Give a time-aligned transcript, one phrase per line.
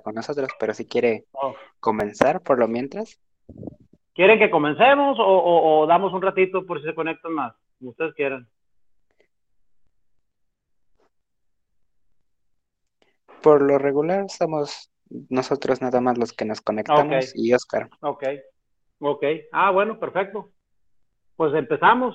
[0.00, 1.54] con nosotros, pero si quiere Oh.
[1.80, 3.18] comenzar por lo mientras.
[4.14, 7.54] ¿Quieren que comencemos o, o- o damos un ratito por si se conectan más?
[7.78, 8.46] Como ustedes quieran.
[13.42, 14.90] Por lo regular somos
[15.28, 17.88] nosotros nada más los que nos conectamos y Oscar.
[18.00, 18.24] Ok,
[19.00, 19.24] ok.
[19.52, 20.50] Ah, bueno, perfecto.
[21.36, 22.14] Pues empezamos.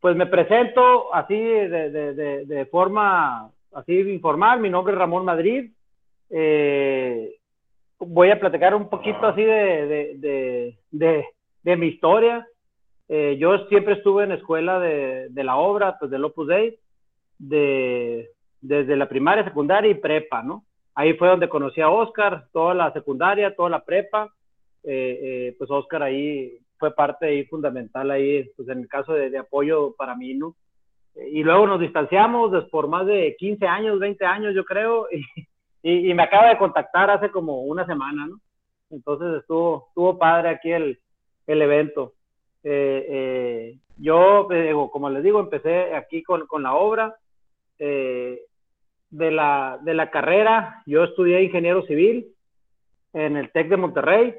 [0.00, 4.60] Pues me presento así de, de- de- de forma así informal.
[4.60, 5.72] Mi nombre es Ramón Madrid.
[6.30, 7.34] Eh,
[7.98, 10.14] voy a platicar un poquito así de, de,
[10.90, 11.26] de-
[11.62, 12.46] de- mi historia.
[13.08, 16.78] Eh, yo siempre estuve en escuela de, la obra, pues del Opus Dei,
[17.38, 20.64] de, desde la primaria, secundaria y prepa, ¿no?
[20.94, 24.32] Ahí fue donde conocí a Oscar, toda la secundaria, toda la prepa.
[24.82, 29.36] Eh, eh, pues Oscar ahí fue parte ahí fundamental ahí, pues en el caso de,
[29.38, 30.54] apoyo para mí, ¿no?
[31.16, 35.06] Eh, Y luego nos distanciamos des- por más de 15 años, 20 años, yo creo,
[35.12, 35.22] y,
[35.90, 38.40] y, y me acaba de contactar hace como una semana, ¿no?
[38.90, 40.98] Entonces estuvo, estuvo padre aquí el,
[41.46, 42.14] el evento.
[42.64, 47.14] Eh, eh, yo, eh, como les digo, empecé aquí con, con la obra.
[47.78, 48.40] eh,
[49.10, 52.26] de, la, de la carrera, yo estudié ingeniero civil
[53.12, 54.34] en el TEC de Monterrey.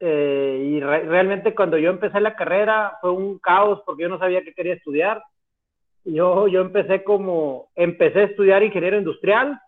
[0.00, 4.18] eh, y re- realmente cuando yo empecé la carrera fue un caos porque yo no
[4.18, 5.22] sabía qué quería estudiar.
[6.04, 9.60] Yo, yo empecé como, empecé a estudiar ingeniero industrial.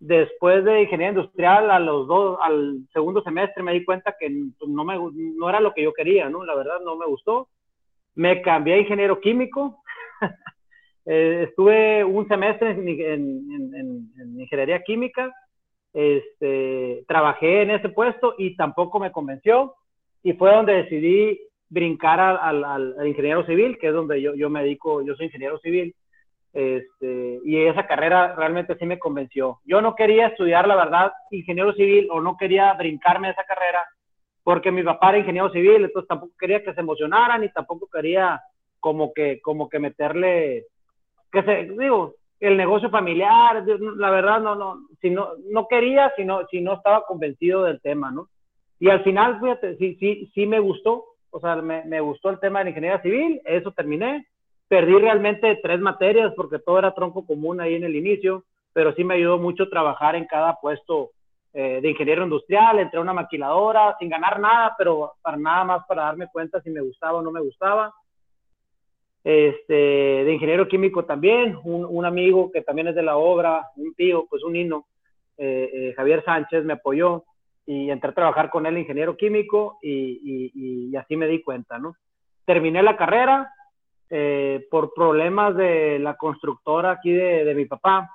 [0.00, 5.82] Después de ingeniería industrial, al segundo semestre me di cuenta que no, era lo que
[5.82, 6.44] yo quería, ¿no?
[6.44, 7.48] La verdad no me gustó.
[8.14, 9.82] Me cambié a ingeniero químico.
[11.10, 15.32] Eh, estuve un semestre en, en- en- en- en ingeniería química.
[15.94, 19.74] Este, trabajé en ese puesto y tampoco me convenció.
[20.22, 21.40] Y fue donde decidí
[21.70, 25.94] brincar al ingeniero civil, que es donde yo, yo me dedico, yo soy ingeniero civil.
[26.52, 29.60] Este, y esa carrera realmente sí me convenció.
[29.64, 33.86] Yo no quería estudiar, la verdad, ingeniero civil o no quería brincarme esa carrera
[34.48, 38.40] porque mi papá era ingeniero civil, entonces tampoco quería que se emocionaran y tampoco quería
[38.80, 40.64] como que, como que meterle,
[41.30, 46.24] que se, digo, el negocio familiar, la verdad no, no, si no, no quería, si
[46.24, 48.30] no, si no estaba convencido del tema, ¿no?
[48.80, 52.40] Y al final, fíjate, sí, sí, sí me gustó, o sea, me, me gustó el
[52.40, 54.26] tema de la ingeniería civil, eso terminé,
[54.68, 59.02] perdí realmente tres materias porque todo era tronco común ahí en el inicio, pero sí
[59.02, 61.10] me ayudó mucho trabajar en cada puesto
[61.54, 65.86] eh, de ingeniero industrial, entré a una maquiladora sin ganar nada, pero para nada más
[65.86, 67.92] para darme cuenta si me gustaba o no me gustaba.
[69.24, 74.26] Este, de ingeniero químico también, un, amigo que también es de la obra, un tío,
[74.28, 74.86] pues un hino,
[75.36, 77.24] eh, eh, Javier Sánchez me apoyó
[77.66, 81.78] y entré a trabajar con él ingeniero químico y, y, y así me di cuenta,
[81.78, 81.96] ¿no?
[82.46, 83.50] Terminé la carrera
[84.10, 88.10] eh, por problemas de la constructora aquí de, de mi papá,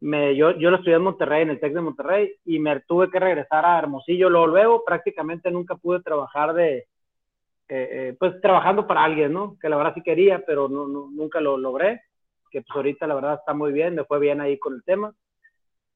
[0.00, 3.08] me, yo, yo lo estudié en Monterrey, en el TEC de Monterrey, y me tuve
[3.10, 4.28] que regresar a Hermosillo.
[4.28, 6.86] Luego, luego prácticamente nunca pude trabajar de, eh,
[7.68, 9.56] eh, pues trabajando para alguien, ¿no?
[9.60, 12.02] Que la verdad sí quería, pero no, nunca lo logré.
[12.50, 15.14] Que pues ahorita la verdad está muy bien, me fue bien ahí con el tema.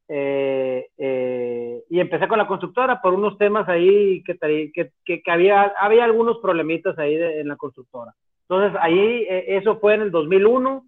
[0.08, 5.30] Eh, eh, y empecé con la constructora por unos temas ahí que, que, que, que
[5.30, 8.14] había, había algunos problemitas ahí de, en la constructora.
[8.48, 10.84] Entonces ahí, eh, eso fue en el 2001.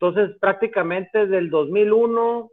[0.00, 2.50] Entonces prácticamente desde el 2001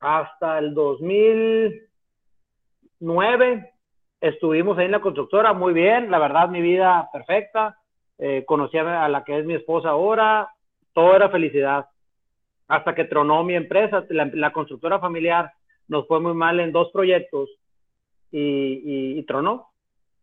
[0.00, 3.72] hasta el 2009
[4.20, 7.78] estuvimos ahí en la constructora, muy bien, la verdad mi vida perfecta,
[8.18, 10.48] eh, conocí a la que es mi esposa ahora,
[10.92, 11.86] todo era felicidad,
[12.68, 15.50] hasta que tronó mi empresa, la, constructora familiar
[15.88, 17.50] nos fue muy mal en dos proyectos
[18.30, 19.71] y, tronó,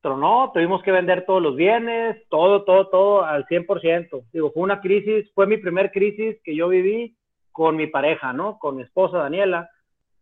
[0.01, 4.79] tronó, tuvimos que vender todos los bienes, todo, todo, todo al 100%, digo, fue una
[4.79, 7.15] crisis, fue mi primer crisis que yo viví
[7.51, 8.57] con mi pareja, ¿no?
[8.59, 9.69] Con mi esposa Daniela,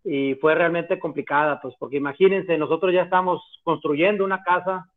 [0.04, 4.90] y fue realmente complicada, pues porque imagínense, nosotros ya estamos construyendo una casa,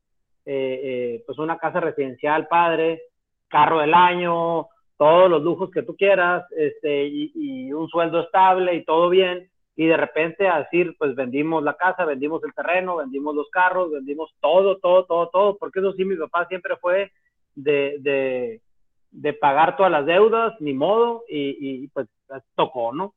[0.47, 3.03] eh, eh, pues una casa residencial padre,
[3.49, 8.75] carro del año, todos los lujos que tú quieras, este, y, y, un sueldo estable
[8.75, 12.97] y todo bien, y de repente a decir, pues vendimos la casa, vendimos el terreno,
[12.97, 17.11] vendimos los carros, vendimos todo, todo, todo, todo, porque eso sí, mi papá siempre fue
[17.55, 18.61] de, de,
[19.11, 22.09] de pagar todas las deudas, ni modo, y, pues
[22.55, 23.15] tocó, ¿no?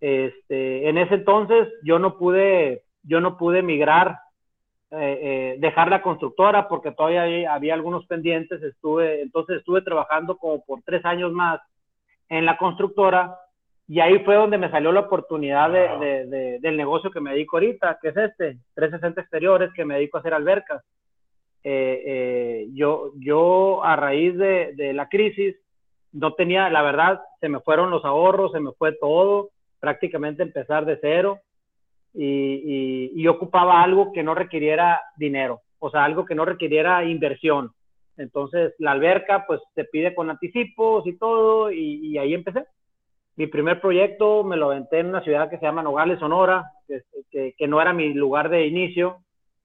[0.00, 4.18] Este, en ese entonces yo no pude, yo no pude migrar,
[4.92, 8.62] eh, eh, dejar la constructora porque todavía había, había, algunos pendientes.
[8.62, 11.60] Estuve, entonces estuve trabajando como por tres años más
[12.28, 13.36] en la constructora
[13.90, 17.32] y ahí fue donde me salió la oportunidad de, de, de, del negocio que me
[17.32, 20.84] dedico ahorita, que es este, 360 exteriores, que me dedico a hacer albercas.
[21.64, 25.56] Eh, yo, yo a raíz de la crisis
[26.12, 29.50] no tenía, la verdad, se me fueron los ahorros, se me fue todo
[29.80, 31.40] prácticamente empezar de cero.
[32.14, 37.72] y, y, ocupaba algo que no requiriera dinero, o sea, algo que no requiriera inversión.
[38.16, 42.66] Entonces, la alberca, pues, te pide con anticipos y todo, y, y ahí empecé.
[43.40, 46.72] Mi primer proyecto me lo aventé en una ciudad que se llama Nogales, Sonora,
[47.30, 49.22] que, que, no era mi lugar de inicio,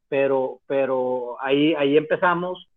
[0.08, 2.70] pero, pero ahí, ahí empezamos.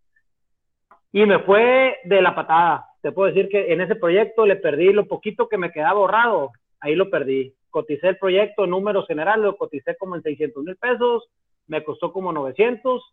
[1.12, 2.86] Y me fue de la patada.
[3.00, 6.50] Te puedo decir que en ese proyecto le perdí lo poquito que me quedaba ahorrado,
[6.80, 11.28] ahí lo perdí coticé el proyecto números generales, lo coticé como en 600 mil pesos,
[11.68, 13.04] me costó como 900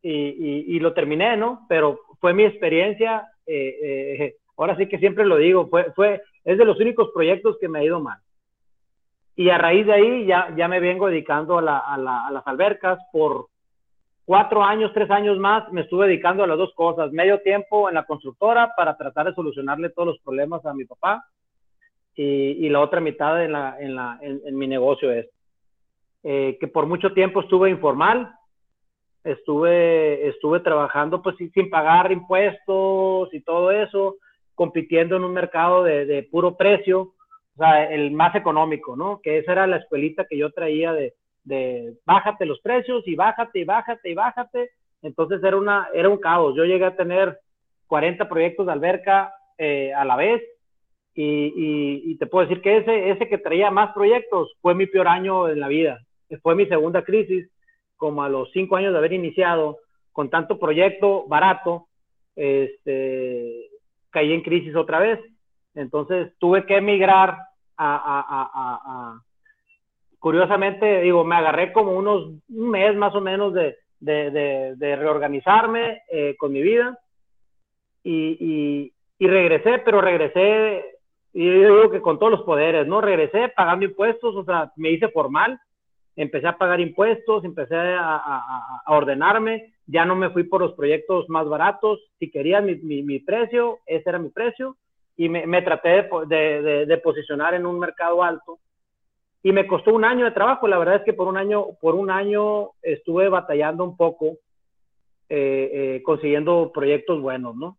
[0.00, 1.66] y, y, lo terminé, ¿no?
[1.68, 6.56] Pero fue mi experiencia, eh, eh, ahora sí que siempre lo digo, fue, fue, es
[6.56, 8.18] de los únicos proyectos que me ha ido mal.
[9.34, 12.30] Y a raíz de ahí ya, ya me vengo dedicando a, la, a, la, a
[12.30, 12.98] las albercas.
[13.12, 13.48] Por
[14.24, 17.96] cuatro años, tres años más, me estuve dedicando a las dos cosas, medio tiempo en
[17.96, 21.26] la constructora para tratar de solucionarle todos los problemas a mi papá.
[22.14, 25.26] Y, la otra mitad en, la, en, la, en, mi negocio es
[26.22, 28.32] eh, que por mucho tiempo estuve informal,
[29.22, 34.16] estuve, estuve trabajando pues sin, pagar impuestos y todo eso,
[34.56, 39.20] compitiendo en un mercado de, puro precio, o sea, el más económico, ¿no?
[39.22, 41.14] Que esa era la escuelita que yo traía de,
[41.44, 44.70] de bájate los precios y bájate y bájate y bájate.
[45.02, 46.56] Entonces era, una, era un caos.
[46.56, 47.38] Yo llegué a tener
[47.86, 50.42] 40 proyectos de alberca eh, a la vez
[51.14, 55.48] y, te puedo decir que ese, ese que traía más proyectos fue mi peor año
[55.48, 56.00] en la vida.
[56.42, 57.48] Fue mi segunda crisis,
[57.96, 59.78] como a los cinco años de haber iniciado,
[60.12, 61.86] con tanto proyecto barato,
[62.34, 63.70] este,
[64.16, 65.20] caí en crisis otra vez.
[65.74, 67.36] Entonces tuve que emigrar
[67.76, 69.20] a,
[70.18, 73.76] curiosamente, digo, me agarré como unos, un mes más o menos de,
[74.80, 76.98] reorganizarme eh, con mi vida
[78.02, 80.82] y, y, y, regresé, pero regresé
[81.34, 83.02] y yo digo que con todos los poderes, ¿no?
[83.02, 85.60] Regresé pagando impuestos, o sea, me hice formal,
[86.16, 91.46] empecé a pagar impuestos, empecé a, ordenarme, ya no me fui por los proyectos más
[91.48, 94.76] baratos, si quería mi, mi, precio, ese era mi precio,
[95.16, 98.58] y me, me traté de, de, posicionar en un mercado alto.
[99.42, 101.94] Y me costó un año de trabajo, la verdad es que por un año, por
[101.94, 104.38] un año estuve batallando un poco,
[105.28, 107.76] eh, eh, consiguiendo proyectos buenos, ¿no?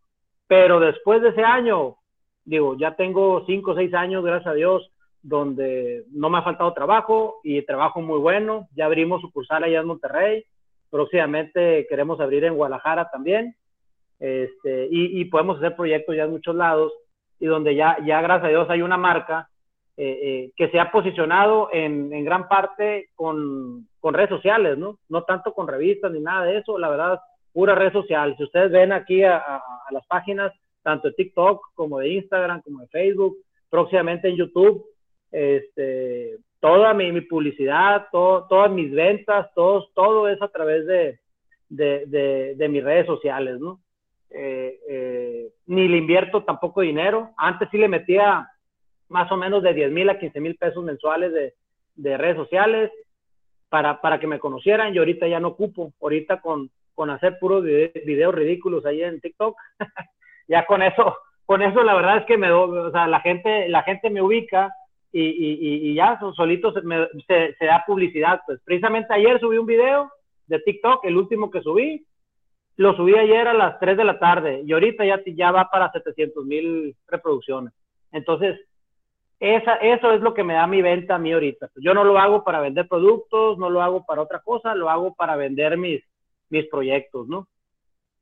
[0.48, 1.98] Pero después de ese año,
[2.46, 4.90] digo, ya tengo cinco o seis años, gracias a Dios,
[5.28, 8.70] donde no me ha faltado trabajo y trabajo muy bueno.
[8.74, 10.46] Ya abrimos sucursal allá en Monterrey.
[10.90, 13.54] Próximamente queremos abrir en Guadalajara también.
[14.20, 16.94] Este, y, podemos hacer proyectos ya en muchos lados
[17.40, 19.48] y donde ya, ya gracias a Dios hay una marca
[19.96, 24.98] eh, eh, que se ha posicionado en, gran parte con, con, redes sociales, ¿no?
[25.10, 27.20] No tanto con revistas ni nada de eso, la verdad,
[27.52, 28.34] pura red social.
[28.38, 32.88] Si ustedes ven aquí a las páginas, tanto de TikTok como de Instagram, como de
[32.88, 33.38] Facebook,
[33.70, 34.86] próximamente en YouTube.
[35.32, 41.20] Este, toda mi, publicidad, todas mis ventas, todo, todo es a través de,
[41.70, 43.80] de, de, mis redes sociales, ¿no?
[44.30, 47.32] Eh, eh, ni le invierto tampoco dinero.
[47.38, 48.50] Antes sí le metía
[49.10, 51.54] más o menos de 10 mil a 15 mil pesos mensuales de,
[51.96, 52.92] de redes sociales
[53.70, 55.94] para, para, que me conocieran y ahorita ya no ocupo.
[56.02, 59.56] Ahorita con, con hacer puros videos ridículos ahí en TikTok,
[60.48, 63.84] ya con eso, con eso la verdad es que me, o sea, la gente, la
[63.84, 64.74] gente me ubica
[65.12, 66.82] y, y, y ya solito se,
[67.28, 68.42] se, se, da publicidad.
[68.46, 70.12] Pues precisamente ayer subí un video
[70.48, 72.06] de TikTok, el último que subí,
[72.78, 75.92] lo subí ayer a las 3 de la tarde y ahorita ya, ya va para
[75.92, 77.74] 700 mil reproducciones.
[78.12, 78.60] Entonces,
[79.40, 81.70] esa, eso es lo que me da mi venta a mí ahorita.
[81.76, 85.14] Yo no lo hago para vender productos, no lo hago para otra cosa, lo hago
[85.14, 86.02] para vender mis,
[86.50, 87.48] mis proyectos, ¿no?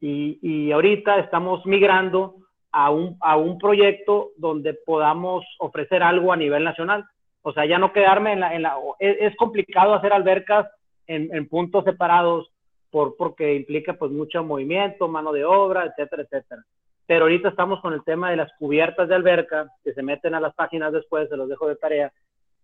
[0.02, 2.36] Y, ahorita estamos migrando
[2.78, 7.06] a un, a un proyecto donde podamos ofrecer algo a nivel nacional.
[7.42, 8.54] O sea, ya no quedarme en la...
[8.54, 10.68] En la es, complicado hacer albercas
[11.08, 12.52] en, en, puntos separados
[12.92, 16.64] por, porque implica pues mucho movimiento, mano de obra, etcétera, etcétera.
[17.08, 20.42] Pero ahorita estamos con el tema de las cubiertas de alberca, que se meten a
[20.42, 22.12] las páginas después, se los dejo de tarea.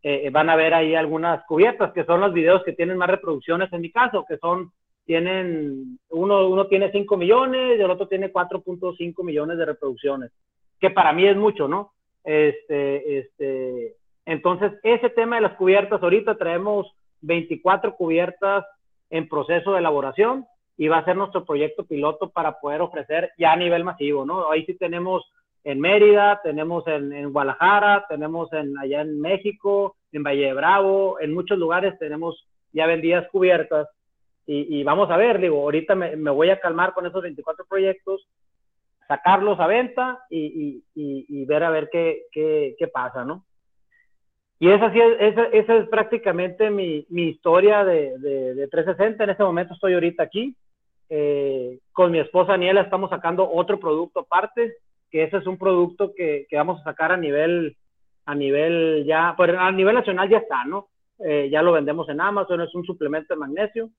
[0.03, 3.71] Eh, van a ver ahí algunas cubiertas, que son los videos que tienen más reproducciones
[3.71, 4.73] en mi caso, que son
[5.05, 10.31] tienen, uno, uno tiene 5 millones y el otro tiene 4.5 millones de reproducciones,
[10.79, 11.93] que para mí es mucho, ¿no?
[12.23, 16.91] Este, este, entonces, ese tema de las cubiertas, ahorita traemos
[17.21, 18.65] 24 cubiertas
[19.09, 20.45] en proceso de elaboración
[20.77, 24.49] y va a ser nuestro proyecto piloto para poder ofrecer ya a nivel masivo, ¿no?
[24.51, 25.23] Ahí sí tenemos
[25.63, 31.19] en Mérida, tenemos en, en Guadalajara, tenemos en, allá en México, en Valle de Bravo,
[31.19, 33.87] en muchos lugares tenemos ya vendidas cubiertas
[34.53, 38.27] y, vamos a ver, digo, ahorita me, me, voy a calmar con esos 24 proyectos,
[39.07, 43.45] sacarlos a venta y, y ver a ver qué, qué, qué, pasa, ¿no?
[44.61, 49.23] y esa, sí es, esa, es prácticamente mi, mi historia de, de, 360.
[49.23, 50.55] En este momento estoy ahorita aquí.
[51.09, 54.75] Eh, con mi esposa Aniela estamos sacando otro producto aparte,
[55.09, 57.75] que ese es un producto que, que vamos a sacar a nivel,
[58.27, 60.89] a nivel ya, pues a nivel nacional ya está, ¿no?
[61.25, 63.89] Eh, ya lo vendemos en Amazon, es un suplemento de magnesio.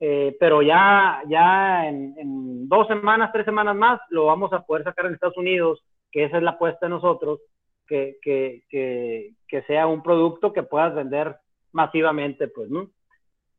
[0.00, 5.06] Eh, pero ya, ya en, dos semanas, tres semanas más, lo vamos a poder sacar
[5.06, 7.40] en Estados Unidos, que esa es la apuesta de nosotros,
[7.86, 11.36] que, que, que, que sea un producto que puedas vender
[11.72, 12.88] masivamente, pues, ¿no?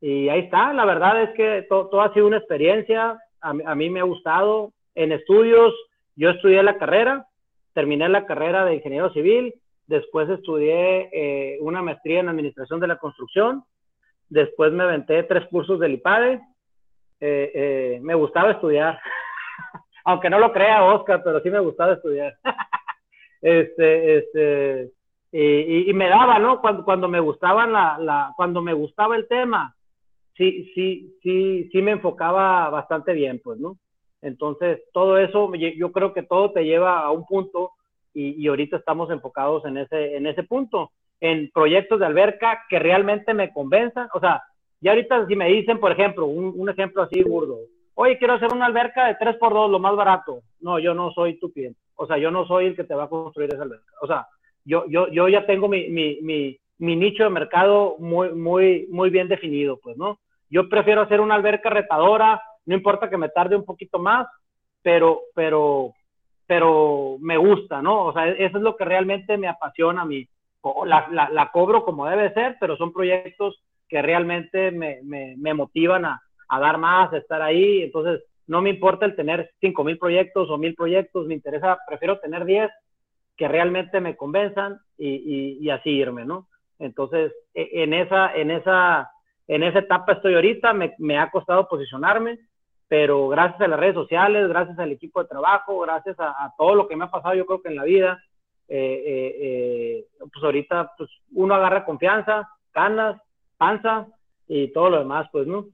[0.02, 4.00] Y ahí está, la verdad es que todo, ha sido una experiencia, a, mí me
[4.00, 4.72] ha gustado.
[4.96, 5.72] En estudios,
[6.16, 7.26] yo estudié la carrera,
[7.72, 9.54] terminé la carrera de ingeniero civil,
[9.86, 13.62] después estudié eh, una maestría en administración de la construcción,
[14.32, 16.40] después me aventé tres cursos del IPADE,
[17.20, 18.98] eh, eh, me gustaba estudiar,
[20.04, 22.34] aunque no lo crea Oscar, pero sí me gustaba estudiar.
[23.42, 24.90] este, este,
[25.30, 26.60] y, y, me daba, ¿no?
[26.60, 29.74] Cuando, cuando me gustaban la, la, cuando me gustaba el tema,
[30.36, 33.76] sí, sí, sí, sí me enfocaba bastante bien, pues, ¿no?
[34.22, 37.72] Entonces, todo eso, yo creo que todo te lleva a un punto
[38.14, 40.92] y, y, ahorita estamos enfocados en ese, en ese punto,
[41.22, 44.08] en proyectos de alberca que realmente me convenzan.
[44.12, 44.42] O sea,
[44.80, 47.58] ya ahorita si me dicen, por ejemplo, un, ejemplo así burdo,
[47.94, 50.40] oye, quiero hacer una alberca de 3x2, lo más barato.
[50.60, 51.78] No, yo no soy tu cliente.
[51.94, 53.92] O sea, yo no soy el que te va a construir esa alberca.
[54.02, 54.26] O sea,
[54.64, 59.10] yo, yo, yo ya tengo mi, mi, mi, mi nicho de mercado muy, muy, muy
[59.10, 60.18] bien definido, pues, ¿no?
[60.50, 64.26] Yo prefiero hacer una alberca retadora, no importa que me tarde un poquito más,
[64.82, 65.92] pero, pero,
[66.48, 68.06] pero me gusta, ¿no?
[68.06, 70.28] O sea, eso es lo que realmente me apasiona a mí.
[70.86, 75.54] La, la, la cobro como debe ser, pero son proyectos que realmente me, me, me
[75.54, 77.82] motivan a, a, dar más, a estar ahí.
[77.82, 82.18] Entonces, no me importa el tener cinco mil proyectos o mil proyectos, me interesa, prefiero
[82.18, 82.70] tener 10
[83.36, 86.48] que realmente me convenzan y, y, así irme, ¿no?
[86.78, 89.10] Entonces, e, en esa, en esa,
[89.48, 92.38] en esa etapa estoy ahorita, me, me, ha costado posicionarme,
[92.88, 96.74] pero gracias a las redes sociales, gracias al equipo de trabajo, gracias a, a todo
[96.74, 98.22] lo que me ha pasado, yo creo que en la vida,
[98.74, 103.20] eh, eh, eh, pues ahorita pues uno agarra confianza, ganas,
[103.58, 104.06] panza
[104.48, 105.66] y todo lo demás, pues, ¿no?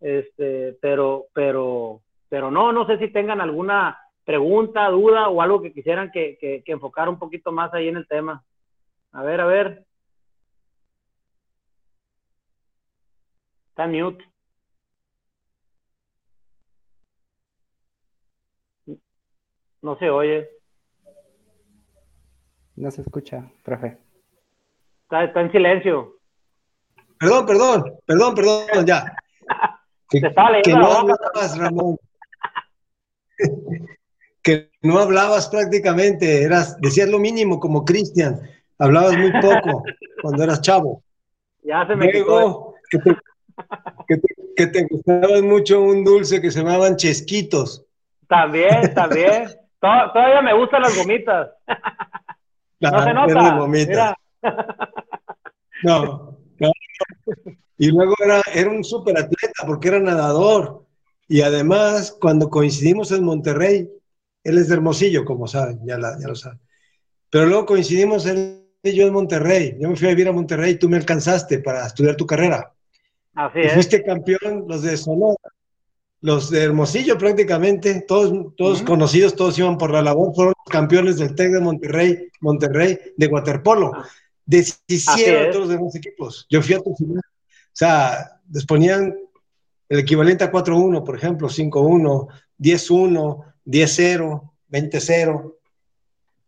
[0.00, 5.72] Este, pero, pero, pero no, no sé si tengan alguna pregunta, duda o algo que
[5.72, 8.44] quisieran que, que, que enfocar un poquito más ahí en el tema.
[9.10, 9.84] A ver, a ver.
[13.70, 14.24] Está mute.
[19.82, 20.53] No se oye.
[22.76, 23.98] No se escucha, profe.
[25.02, 26.16] Está, está en silencio.
[27.18, 29.16] Perdón, perdón, perdón, perdón, ya.
[30.10, 31.96] que, que no hablabas, Ramón.
[34.42, 38.40] que no hablabas prácticamente, eras, decías lo mínimo como Cristian,
[38.78, 39.82] hablabas muy poco
[40.22, 41.02] cuando eras chavo.
[41.62, 43.16] Ya se me Luego, que te,
[44.06, 47.86] que, te, que te gustaba mucho un dulce que se llamaban chesquitos.
[48.28, 49.48] También, también.
[49.80, 51.50] Todavía me gustan las gomitas.
[52.90, 53.56] No se nota.
[53.58, 54.14] Gomitas.
[55.82, 56.38] No,
[57.76, 60.86] Y luego era, era un súper atleta porque era nadador.
[61.28, 63.90] Y además, cuando coincidimos en Monterrey,
[64.44, 66.58] él es de Hermosillo, como saben, ya, ya lo saben.
[67.28, 69.76] Pero luego coincidimos él y yo en Monterrey.
[69.80, 72.72] Yo me fui a vivir a Monterrey y tú me alcanzaste para estudiar tu carrera.
[73.34, 73.72] Así es.
[73.72, 75.36] Fuiste campeón, los de Sonora,
[76.24, 81.34] los de Hermosillo prácticamente, todos, todos conocidos, todos iban por la labor, fueron campeones del
[81.34, 83.92] TEC de Monterrey, Monterrey, de waterpolo.
[84.46, 86.46] Deshicieron todos los demás equipos.
[86.48, 87.18] Yo fui a tu final.
[87.18, 89.14] O sea, les ponían
[89.90, 92.28] el equivalente a 4-1, por ejemplo, 5-1,
[92.58, 95.54] 10-1, 10-0, 20-0.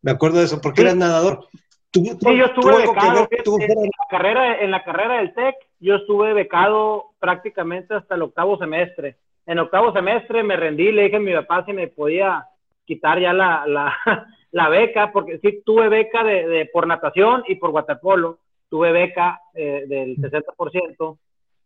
[0.01, 0.87] Me acuerdo de eso, porque sí.
[0.87, 1.49] eras nadador.
[1.91, 3.29] ¿Tú, sí, yo estuve becado.
[3.31, 8.57] en, la carrera, en la carrera del TEC, yo estuve becado prácticamente hasta el octavo
[8.57, 9.19] semestre.
[9.47, 12.47] En octavo semestre me rendí, le dije a mi papá si me podía
[12.85, 13.97] quitar ya la, la,
[14.53, 18.39] la beca, porque sí tuve beca de, de, por natación y por waterpolo,
[18.69, 21.19] tuve beca eh, del 60%,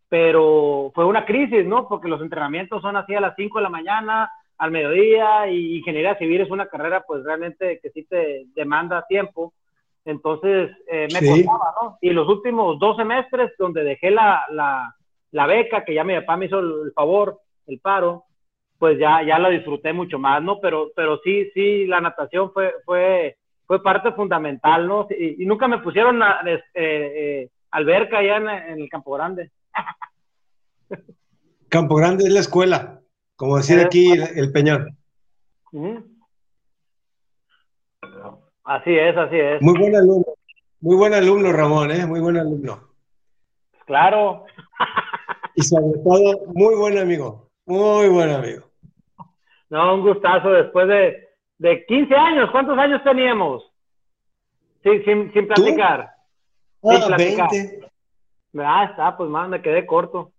[0.08, 1.88] pero fue una crisis, ¿no?
[1.88, 6.18] Porque los entrenamientos son así a las 5 de la mañana, al mediodía y ingeniería
[6.18, 9.54] civil es una carrera pues realmente que sí te demanda tiempo.
[10.04, 11.44] Entonces eh, me sí.
[11.44, 11.98] costaba, ¿no?
[12.02, 14.94] Y los últimos dos semestres donde dejé la, la,
[15.30, 18.24] la, beca, que ya mi papá me hizo el favor, el paro,
[18.78, 20.58] pues ya, ya la disfruté mucho más, ¿no?
[20.60, 23.36] Pero, pero sí, sí, la natación fue, fue,
[23.66, 25.06] fue parte fundamental, ¿no?
[25.10, 29.50] Y, y nunca me pusieron a, eh, eh, alberca allá en, en, el Campo Grande.
[31.68, 33.00] Campo Grande es la escuela.
[33.36, 34.96] Como decir aquí el, el Peñón.
[38.64, 39.62] Así es, así es.
[39.62, 40.26] Muy buen alumno.
[40.80, 42.06] Muy buen alumno, Ramón, ¿eh?
[42.06, 42.88] Muy buen alumno.
[43.84, 44.46] Claro.
[45.54, 47.49] Y sobre todo, muy buen amigo.
[47.70, 48.64] Muy buen amigo.
[49.68, 52.50] No, un gustazo después de, de 15 años.
[52.50, 53.62] ¿Cuántos años teníamos?
[54.82, 56.10] Sí, sin, sin platicar.
[56.82, 57.48] sin ah, platicar.
[57.48, 57.90] 20.
[58.58, 60.32] Ah, está, pues más, me quedé corto.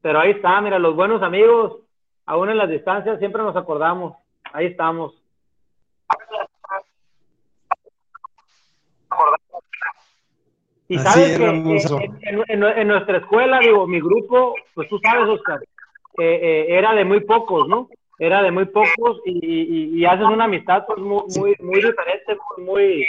[0.00, 1.80] Pero ahí está, mira, los buenos amigos,
[2.24, 4.16] aún en las distancias, siempre nos acordamos.
[4.54, 5.12] Ahí estamos.
[10.88, 15.60] Y sabes que en, nuestra escuela, digo, mi grupo, pues tú sabes, Oscar,
[16.18, 17.88] eh, eh, era de muy pocos, ¿no?
[18.18, 23.08] Era de muy pocos y, haces una amistad pues, muy, muy, muy diferente, muy,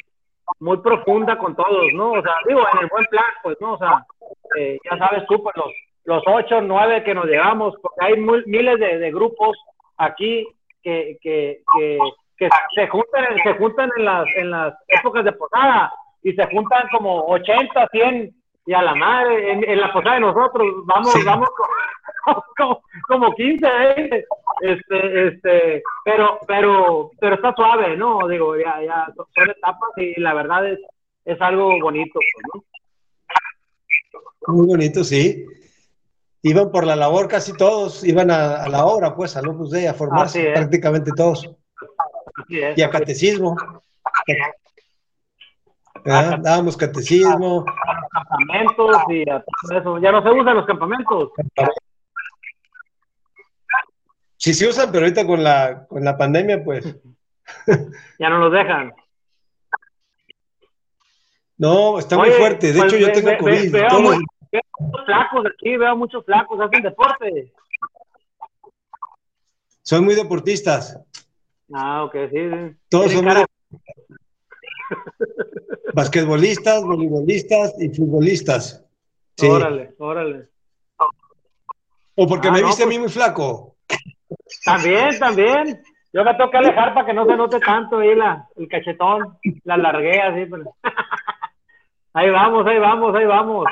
[0.60, 2.14] muy profunda con todos, ¿no?
[2.14, 3.74] O sea, digo, en el buen plan, pues, ¿no?
[3.74, 4.06] O sea,
[4.58, 5.72] eh, ya sabes tú, pues los,
[6.06, 9.58] los ocho, nueve que nos llegamos, porque hay miles de, de, grupos
[9.98, 10.48] aquí
[10.82, 11.98] que, que, que,
[12.38, 15.94] que, se juntan, se juntan en las, en las épocas de posada
[16.24, 20.68] y se juntan como 80, 100 y a la madre, en, la posada de nosotros,
[20.86, 21.50] vamos, vamos
[22.58, 24.26] como, como 15, 20,
[24.62, 28.28] este, este, pero, pero, pero está suave, ¿no?
[28.28, 30.80] Digo, ya, ya son etapas y la verdad es,
[31.26, 32.20] es algo bonito,
[32.54, 32.64] ¿no?
[34.48, 35.46] Muy bonito, sí.
[36.42, 39.94] Iban por la labor casi todos, iban a, la obra, pues, al Opus Dei, a
[39.94, 41.50] formarse prácticamente todos.
[42.50, 43.56] y a catecismo.
[46.06, 47.66] Ah, dábamos catecismo.
[47.68, 49.98] A, los campamentos y a todo eso.
[50.00, 51.32] Ya no se usan los campamentos.
[54.38, 56.98] Sí se usan, pero ahorita con la, con la pandemia, pues.
[58.20, 58.94] ya no los dejan.
[61.58, 62.74] No, está muy fuerte.
[62.74, 63.72] De pues hecho, yo tengo COVID.
[63.72, 67.54] veo, muchos flacos aquí, veo muchos flacos, hacen deporte.
[69.82, 71.00] Son muy deportistas.
[71.74, 72.76] Ah, ok, sí.
[72.90, 73.46] Todos son muy
[75.94, 78.86] basquetbolistas, voleibolistas y futbolistas.
[79.42, 80.48] Órale, órale.
[82.16, 83.76] O porque ah, me viste a mí pues muy flaco.
[84.66, 85.82] También, también.
[86.12, 89.78] Yo me que alejar para que no se note tanto ahí la, el cachetón, la
[89.78, 90.46] largué así.
[90.46, 90.76] Pero...
[92.14, 93.66] ahí vamos, ahí vamos, ahí vamos.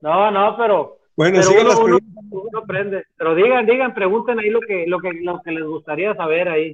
[0.00, 0.98] No, no, pero.
[1.16, 1.98] Bueno, pero uno,
[2.30, 3.04] uno, aprende.
[3.16, 6.72] Pero digan, digan, pregunten ahí lo que, lo que, lo que les gustaría saber ahí.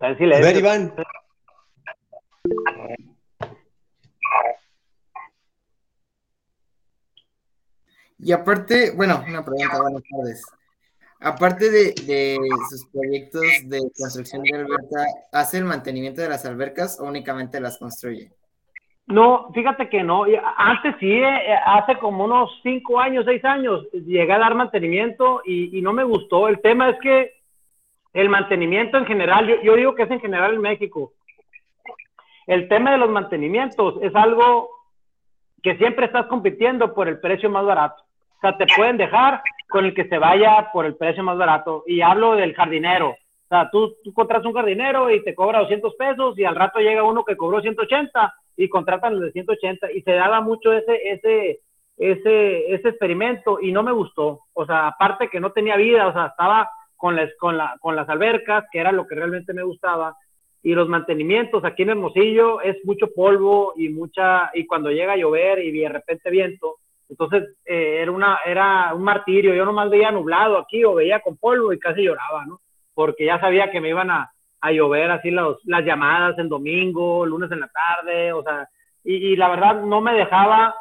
[0.00, 0.94] A ver, Iván.
[8.20, 10.42] Y aparte, bueno, una pregunta, buenas tardes.
[11.20, 12.38] Aparte de,
[12.70, 17.78] sus proyectos de construcción de alberca, ¿hace el mantenimiento de las albercas o únicamente las
[17.78, 18.30] construye?
[19.08, 20.24] No, fíjate que no.
[20.58, 25.80] Antes sí, eh, hace como unos cinco años, seis años, llegué a dar mantenimiento y,
[25.80, 26.46] no me gustó.
[26.46, 27.37] El tema es que
[28.12, 31.12] el mantenimiento en general, yo, yo digo que es en general en México.
[32.46, 34.70] El tema de los mantenimientos es algo
[35.62, 38.02] que siempre estás compitiendo por el precio más barato.
[38.38, 41.84] O sea, te pueden dejar con el que se vaya por el precio más barato.
[41.86, 43.10] Y hablo del jardinero.
[43.10, 47.02] O sea, tú, contratas un jardinero y te cobra 200 pesos y al rato llega
[47.02, 51.60] uno que cobró 180 y contratan el de 180 y se daba mucho ese, ese,
[51.96, 54.40] ese, ese experimento y no me gustó.
[54.52, 57.96] O sea, aparte que no tenía vida, o sea, estaba con las, con, la, con
[57.96, 60.14] las albercas, que era lo que realmente me gustaba,
[60.62, 65.16] y los mantenimientos aquí en Hermosillo es mucho polvo y mucha, y cuando llega a
[65.16, 66.76] llover y de repente viento,
[67.08, 69.54] entonces, eh, era, una, era un martirio.
[69.54, 72.60] Yo nomás veía nublado aquí o veía con polvo y casi lloraba, ¿no?
[72.94, 74.30] Porque ya sabía que me iban a,
[74.60, 78.68] a llover así los, las llamadas en domingo, lunes en la tarde, o sea,
[79.04, 80.74] y, y, la verdad no me dejaba,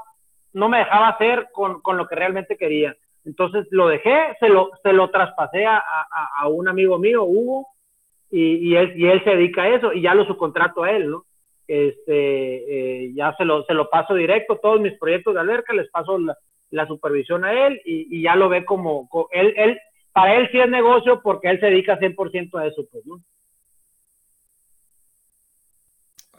[0.54, 2.96] no me dejaba hacer con, con, lo que realmente quería.
[3.28, 7.68] Entonces lo dejé, se lo, se lo traspasé a, a, a un amigo mío, Hugo,
[8.32, 11.10] y, y, él, y él se dedica a eso, y ya lo subcontrato a él,
[11.10, 11.28] ¿no?
[11.68, 15.90] este, eh, ya se lo, se lo paso directo, todos mis proyectos de alerta, les
[15.90, 19.80] paso la, supervisión a él y, ya lo ve como, él, él,
[20.14, 23.22] para él sí es negocio porque él se dedica 100% a eso, pues, ¿no?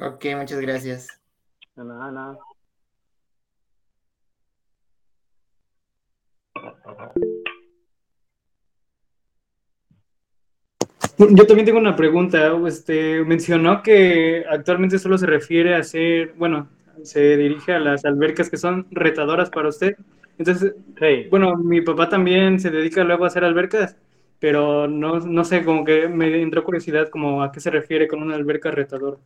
[0.00, 1.20] Ok, muchas gracias.
[1.76, 2.38] Nada, nada.
[11.18, 12.52] Yo también tengo una pregunta.
[12.66, 16.68] Este, mencionó que actualmente solo se refiere a hacer, bueno,
[17.02, 19.96] se dirige a las albercas que son retadoras para usted.
[20.38, 20.74] Entonces,
[21.30, 23.96] bueno, mi papá también se dedica luego a hacer albercas,
[24.38, 28.22] pero no, no sé, como que me entró curiosidad como a qué se refiere con
[28.22, 29.16] una alberca retadora.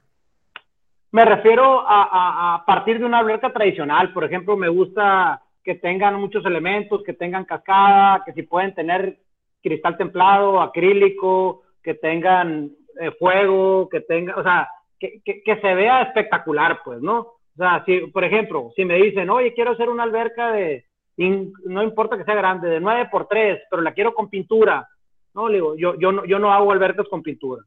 [1.10, 4.14] Me refiero a, a, partir de una alberca tradicional.
[4.14, 9.18] Por ejemplo, me gusta que tengan muchos elementos, que tengan cascada, que si pueden tener
[9.62, 12.70] cristal templado, acrílico, que tengan
[13.00, 17.18] eh, fuego, que tengan, o sea, que, se vea espectacular, pues, ¿no?
[17.18, 21.82] O sea, si, por ejemplo, si me dicen, oye, quiero hacer una alberca de, no
[21.82, 24.86] importa que sea grande, de 9 por 3, pero la quiero con pintura,
[25.34, 25.48] ¿no?
[25.48, 27.62] Le digo, yo, yo, no, yo no hago albercas con pintura.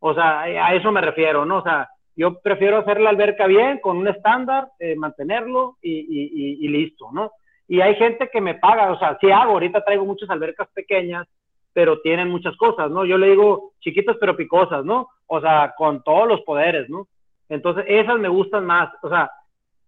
[0.00, 1.58] O sea, a eso me refiero, ¿no?
[1.58, 6.64] O sea, yo prefiero hacer la alberca bien, con un estándar, eh, mantenerlo y, y,
[6.64, 7.32] y, listo, ¿no?
[7.70, 11.28] Y hay gente que me paga, o sea, sí hago, ahorita traigo muchas albercas pequeñas,
[11.72, 13.04] pero tienen muchas cosas, ¿no?
[13.04, 15.06] Yo le digo chiquitas pero picosas, ¿no?
[15.28, 17.06] O sea, con todos los poderes, ¿no?
[17.48, 19.30] Entonces, esas me gustan más, o sea,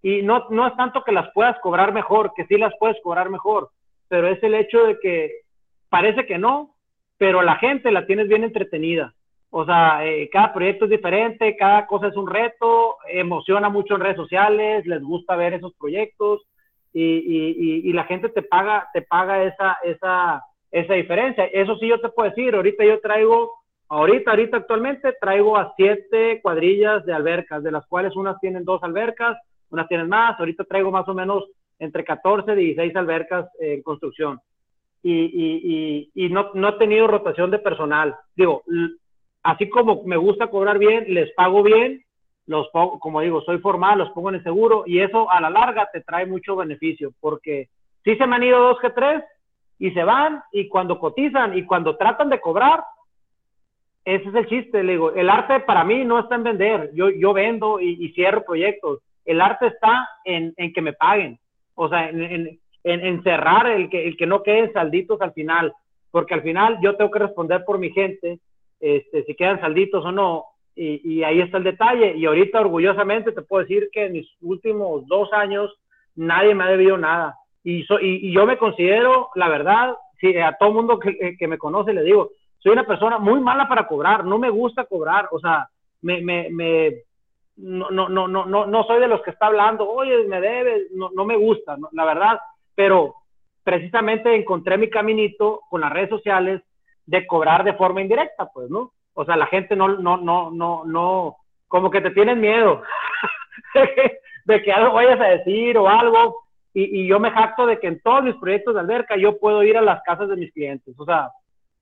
[0.01, 3.31] y no, no es tanto que las puedas cobrar mejor, que sí las puedes cobrar
[3.31, 3.71] mejor,
[4.07, 5.41] pero es el hecho de que
[5.89, 6.77] parece que no,
[7.19, 9.13] pero la gente la tienes bien entretenida.
[9.51, 14.03] O sea, eh, cada proyecto es diferente, cada cosa es un reto, emociona mucho en
[14.03, 16.47] redes sociales, les gusta ver esos proyectos
[16.93, 21.45] y, la gente te paga, te paga esa, esa, esa diferencia.
[21.47, 23.53] Eso sí yo te puedo decir, ahorita yo traigo,
[23.89, 28.83] ahorita, ahorita actualmente traigo a siete cuadrillas de albercas, de las cuales unas tienen dos
[28.83, 29.39] albercas,
[29.71, 31.45] unas tienen más, ahorita traigo más o menos
[31.79, 34.41] entre 14 y 16 albercas en construcción.
[35.05, 38.15] Y, y no, no he tenido rotación de personal.
[38.37, 38.63] Digo,
[39.43, 42.05] así como me gusta cobrar bien, les pago bien,
[42.47, 45.89] los pongo, como digo, soy formal, los pongo en seguro y eso a la larga
[45.93, 47.69] te trae mucho beneficio porque
[48.05, 49.23] si se me han ido dos que tres,
[49.83, 52.85] y se van y cuando cotizan y cuando tratan de cobrar,
[54.05, 57.11] ese es el chiste, le digo, el arte para mí no está en vender, yo,
[57.11, 61.37] yo vendo y, cierro proyectos, el arte está en, en, que me paguen,
[61.75, 65.73] o sea, en, en, cerrar el que, el que no queden salditos al final,
[66.13, 68.39] porque al final yo tengo que responder por mi gente,
[68.79, 72.17] este, si quedan salditos o no, y, ahí está el detalle.
[72.17, 75.73] Y ahorita orgullosamente te puedo decir que en mis últimos dos años
[76.15, 77.37] nadie me ha debido nada.
[77.65, 79.95] Y, y, yo me considero, la verdad,
[80.45, 83.87] a todo mundo que, que, me conoce le digo, soy una persona muy mala para
[83.87, 85.69] cobrar, no me gusta cobrar, o sea,
[86.01, 86.23] me
[87.57, 91.11] no, no, no, no, no soy de los que está hablando, oye, me debes, no,
[91.15, 92.41] no me gusta, la verdad,
[92.75, 93.15] pero
[93.63, 96.63] precisamente encontré mi caminito con las redes sociales
[97.07, 98.93] de cobrar de forma indirecta, pues, ¿no?
[99.15, 101.37] O sea, la gente no, no, no, no, no,
[101.69, 102.83] como que te tienen miedo
[104.45, 106.43] de que algo vayas a decir o algo,
[106.75, 109.77] y, yo me jacto de que en todos mis proyectos de alberca yo puedo ir
[109.77, 110.95] a las casas de mis clientes.
[110.99, 111.31] O sea,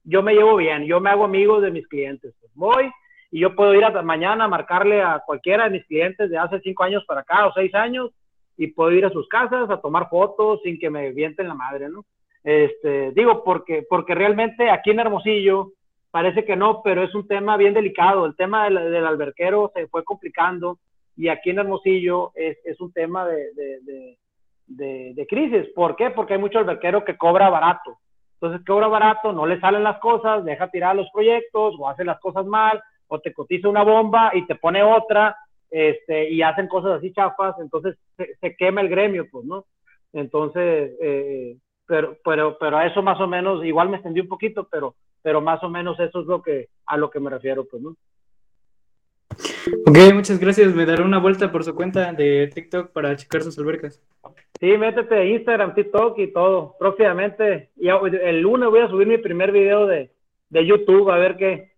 [0.04, 2.34] yo me llevo bien, yo me hago amigos de mis clientes.
[2.40, 2.90] Pues voy
[3.30, 6.60] y yo puedo ir hasta mañana a marcarle a cualquiera de mis clientes de hace
[6.60, 8.10] cinco años para acá o seis años
[8.56, 11.88] y puedo ir a sus casas a tomar fotos sin que me vienten la madre,
[11.88, 12.04] ¿no?
[12.42, 15.72] Este, digo, porque, porque realmente aquí en Hermosillo
[16.10, 18.26] parece que no, pero es un tema bien delicado.
[18.26, 20.78] El tema del, alberquero se fue complicando
[21.16, 24.16] y aquí en Hermosillo es, un tema de,
[25.28, 25.68] crisis.
[25.74, 26.10] ¿Por qué?
[26.10, 27.98] Porque hay mucho alberquero que cobra barato.
[28.34, 32.18] Entonces, cobra barato, no le salen las cosas, deja tirar los proyectos o hace las
[32.20, 35.36] cosas mal, o te cotiza una bomba y te pone otra,
[35.70, 39.66] este, y hacen cosas así chafas, entonces se, quema el gremio, pues, ¿no?
[40.12, 44.66] Entonces, eh, pero, pero, pero a eso más o menos, igual me extendí un poquito,
[44.70, 47.82] pero, pero más o menos eso es lo que, a lo que me refiero, pues,
[47.82, 47.96] ¿no?
[49.86, 50.74] Ok, muchas gracias.
[50.74, 54.02] Me daré una vuelta por su cuenta de TikTok para checar sus albercas.
[54.58, 56.76] Sí, métete a Instagram, TikTok y todo.
[56.78, 60.10] Próximamente, y el lunes voy a subir mi primer video de,
[60.50, 61.72] de YouTube, a ver qué.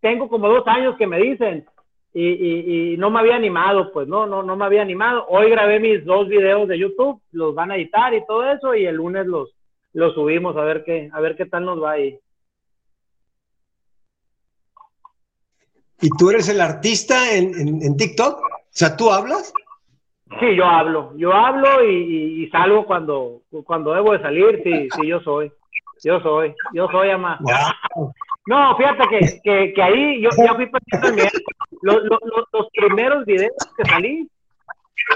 [0.00, 1.66] tengo como dos años que me dicen
[2.12, 5.26] y, y, y, no me había animado, pues no, no, no me había animado.
[5.28, 8.86] Hoy grabé mis dos videos de YouTube, los van a editar y todo eso, y
[8.86, 9.54] el lunes los,
[9.92, 12.18] los subimos a ver qué, a ver qué tal nos va ahí.
[16.00, 18.38] ¿Y tú eres el artista en, en, TikTok?
[18.38, 19.52] O sea, ¿tú hablas?
[20.40, 21.12] Sí, yo hablo.
[21.16, 24.60] Yo hablo y, salgo cuando, cuando debo de salir.
[24.62, 25.50] Sí, sí, yo soy.
[26.04, 26.54] Yo soy.
[26.74, 27.38] Yo soy, ama.
[28.46, 31.30] No, fíjate que, que, que, ahí yo ya fui el
[31.82, 32.20] Los, los,
[32.52, 34.28] los, primeros videos que salí,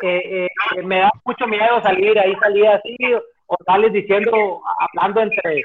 [0.02, 2.18] eh, eh, me da mucho miedo salir.
[2.18, 2.96] Ahí salía así,
[3.46, 5.62] o sales diciendo, hablando entre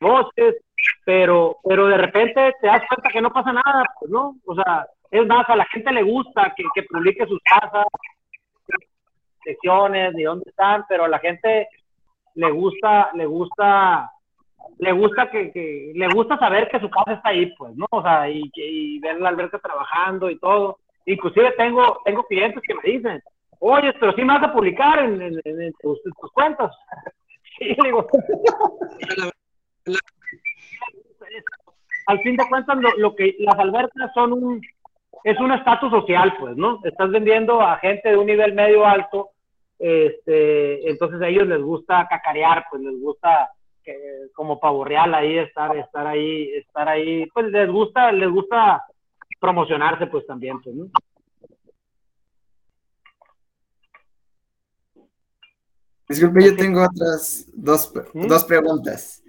[0.00, 0.56] voces,
[1.04, 4.36] pero, pero de repente te das cuenta que no pasa nada, pues, ¿no?
[4.46, 7.86] O sea, es más, a la gente le gusta que, que publique sus casas,
[9.44, 11.68] secciones, ni dónde están, pero a la gente
[12.34, 14.10] le gusta, le gusta,
[14.78, 17.86] le gusta que, le gusta saber que su casa está ahí, pues, ¿no?
[17.90, 20.78] O sea, y, y ver la alberca trabajando y todo.
[21.06, 23.22] Inclusive tengo, tengo clientes que me dicen,
[23.60, 26.74] oye, pero sí me vas a publicar en, en, tus, tus, cuentas.
[27.60, 28.06] y digo,
[32.06, 34.60] al fin de cuentas lo, que las albercas son un
[35.24, 36.78] es un estatus social, pues, ¿no?
[36.84, 39.30] Estás vendiendo a gente de un nivel medio alto,
[39.76, 43.50] este, entonces a ellos les gusta cacarear, pues les gusta
[44.34, 48.84] como pavo real ahí, estar, estar ahí, estar ahí, pues les gusta, les gusta
[49.40, 50.86] promocionarse pues también, pues, ¿no?
[56.08, 58.26] Disculpe, yo tengo otras dos, ¿Mm?
[58.28, 59.24] dos preguntas.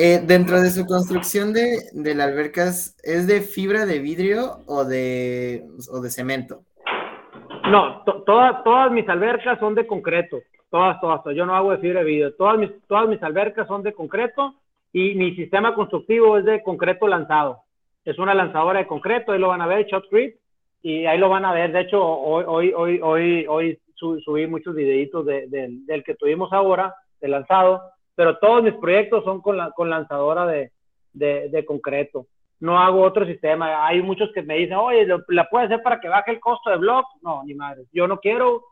[0.00, 4.84] Eh, dentro de su construcción de, de las albercas, ¿es de fibra de vidrio o
[4.84, 6.62] de, o de cemento?
[7.68, 10.38] No, todas, todas mis albercas son de concreto.
[10.70, 11.20] Todas, todas.
[11.34, 12.32] Yo no hago de fibra de vidrio.
[12.36, 14.54] Todas mis, todas mis albercas son de concreto
[14.92, 17.62] y mi sistema constructivo es de concreto lanzado.
[18.04, 20.38] Es una lanzadora de concreto, ahí lo van a ver, Shotcrete,
[20.80, 21.72] y ahí lo van a ver.
[21.72, 26.94] De hecho, hoy, hoy, hoy, hoy, hoy subí muchos videitos de, del que tuvimos ahora,
[27.20, 27.82] de lanzado
[28.18, 30.72] pero todos mis proyectos son con, la, con lanzadora de,
[31.12, 32.26] de, concreto.
[32.58, 33.86] No hago otro sistema.
[33.86, 36.78] Hay muchos que me dicen, oye, ¿la puede hacer para que baje el costo de
[36.78, 37.04] blog?
[37.22, 37.84] No, ni madre.
[37.92, 38.64] Yo no quiero.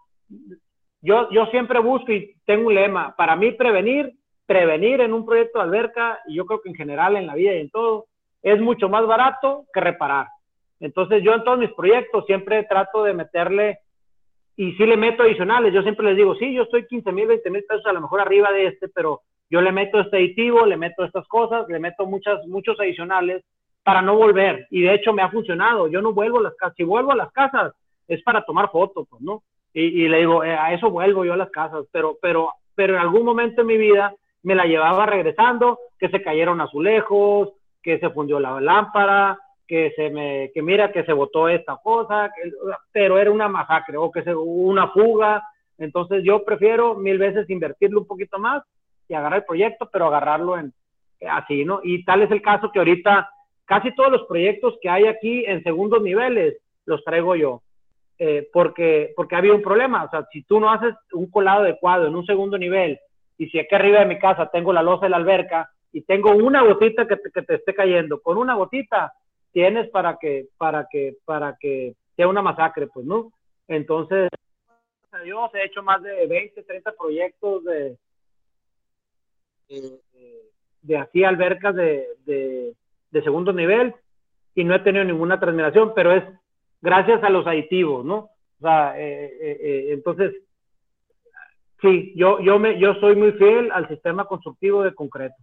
[1.00, 3.14] Yo, yo siempre busco y tengo un lema.
[3.14, 4.14] Para mí, prevenir,
[4.46, 7.54] prevenir en un proyecto de alberca, y yo creo que en general en la vida
[7.54, 8.06] y en todo,
[8.42, 10.26] es mucho más barato que reparar.
[10.80, 13.78] Entonces, yo en todos mis proyectos siempre trato de meterle
[14.56, 15.72] y si le meto adicionales.
[15.72, 18.20] Yo siempre les digo, sí, yo estoy 15 mil, 20 mil pesos a lo mejor
[18.20, 22.06] arriba de este, pero yo le meto este aditivo, le meto estas cosas, le meto
[22.06, 23.44] muchas, muchos adicionales
[23.82, 24.66] para no volver.
[24.70, 25.88] Y de hecho me ha funcionado.
[25.88, 26.76] Yo no vuelvo a las casas.
[26.76, 27.72] Si vuelvo a las casas
[28.08, 29.42] es para tomar fotos, pues, ¿no?
[29.72, 31.84] Y, le digo, eh, a eso vuelvo yo a las casas.
[31.92, 36.22] Pero, pero, pero en algún momento en mi vida me la llevaba regresando, que se
[36.22, 37.50] cayeron azulejos,
[37.82, 42.30] que se fundió la lámpara, que se me, que mira que se botó esta cosa,
[42.90, 45.42] pero era una masacre o que se una fuga.
[45.78, 48.62] Entonces yo prefiero mil veces invertirlo un poquito más
[49.08, 50.72] y agarrar el proyecto, pero agarrarlo en
[51.28, 51.80] así, ¿no?
[51.82, 53.30] Y tal es el caso que ahorita
[53.64, 57.62] casi todos los proyectos que hay aquí en segundos niveles los traigo yo.
[58.18, 60.04] Eh, porque, porque ha habido un problema.
[60.04, 62.98] O sea, si tú no haces un colado adecuado en un segundo nivel,
[63.36, 66.30] y si aquí arriba de mi casa tengo la losa de la alberca y tengo
[66.30, 69.12] una gotita que te, que te esté cayendo, con una gotita
[69.52, 73.32] tienes para que, para que, para que sea una masacre, pues, ¿no?
[73.68, 74.30] Entonces,
[75.24, 77.96] Dios, he hecho más de 20, 30 proyectos de,
[79.68, 83.94] de, así albercas de, de, segundo nivel
[84.54, 86.22] y no he tenido ninguna transmiración, pero es
[86.82, 88.16] gracias a los aditivos, ¿no?
[88.58, 90.34] O sea, eh, eh, eh, entonces,
[91.80, 95.36] sí, yo, yo, me, yo soy muy fiel al sistema constructivo de concreto.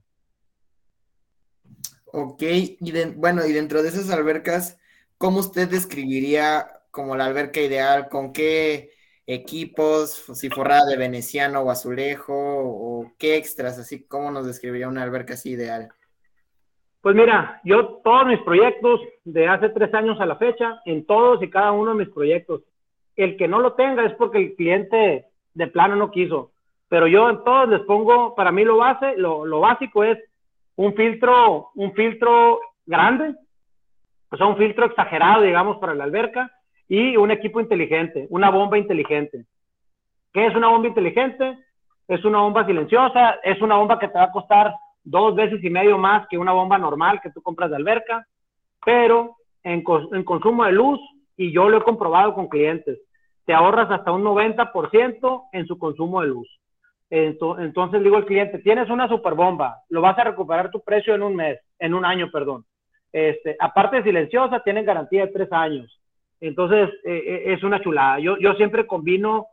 [2.05, 4.79] Ok, y bueno, y dentro de esas albercas,
[5.17, 8.07] ¿cómo usted describiría como la alberca ideal?
[8.07, 8.91] ¿Con qué
[9.25, 15.03] equipos, si forrada de veneciano o azulejo, o qué extras, así como nos describiría una
[15.03, 15.89] alberca así ideal.
[17.01, 21.41] Pues mira, yo todos mis proyectos de hace tres años a la fecha, en todos
[21.43, 22.61] y cada uno de mis proyectos,
[23.15, 26.51] el que no lo tenga es porque el cliente de plano no quiso.
[26.87, 30.17] Pero yo en todos les pongo, para mí lo base, lo, lo básico es
[30.75, 33.35] un filtro, un filtro grande,
[34.29, 36.51] o sea, un filtro exagerado, digamos, para la alberca,
[36.87, 39.45] y un equipo inteligente, una bomba inteligente.
[40.31, 41.57] ¿Qué es una bomba inteligente?
[42.07, 45.69] Es una bomba silenciosa, es una bomba que te va a costar dos veces y
[45.69, 48.25] medio más que una bomba normal que tú compras de alberca,
[48.85, 50.99] pero en, en consumo de luz,
[51.37, 52.99] y yo lo he comprobado con clientes,
[53.45, 56.47] te ahorras hasta un 90% en su consumo de luz.
[57.09, 61.21] Entonces digo al cliente, tienes una super bomba, lo vas a recuperar tu precio en
[61.21, 62.65] un mes, en un año, perdón.
[63.11, 66.01] Este, aparte de silenciosa, tienen garantía de tres años.
[66.43, 68.19] Entonces, eh, eh, es una chulada.
[68.19, 69.47] Yo, yo siempre combino,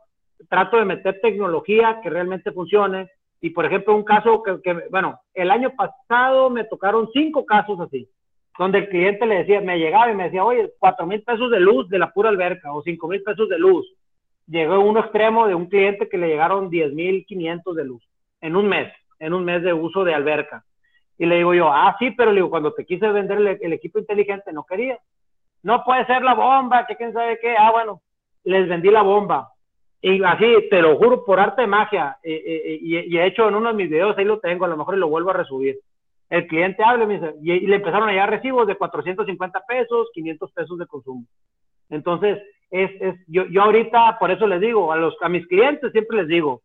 [0.49, 3.09] trato de meter tecnología que realmente funcione.
[3.39, 7.79] Y, por ejemplo, un caso que, que, bueno, el año pasado me tocaron cinco casos
[7.79, 8.09] así,
[8.59, 11.61] donde el cliente le decía, me llegaba y me decía, oye, cuatro mil pesos de
[11.61, 13.87] luz de la pura alberca o cinco mil pesos de luz.
[14.47, 18.03] Llegó a un extremo de un cliente que le llegaron diez mil quinientos de luz
[18.41, 20.65] en un mes, en un mes de uso de alberca.
[21.17, 23.97] Y le digo yo, ah, sí, pero le digo, cuando te quise vender el equipo
[23.97, 24.99] inteligente no quería
[25.63, 28.01] no puede ser la bomba, que quién sabe qué, ah, bueno,
[28.43, 29.49] les vendí la bomba.
[30.01, 33.47] Y así, te lo juro, por arte de magia, eh, eh, eh, y, he hecho
[33.47, 35.77] en uno de mis videos, ahí lo tengo, a lo mejor lo vuelvo a resubir.
[36.29, 37.05] El cliente habla
[37.41, 41.25] y, le empezaron a llegar recibos de 450 pesos, 500 pesos de consumo.
[41.89, 45.91] Entonces, es, es, yo, yo ahorita, por eso les digo, a, los, a mis clientes
[45.91, 46.61] siempre les digo,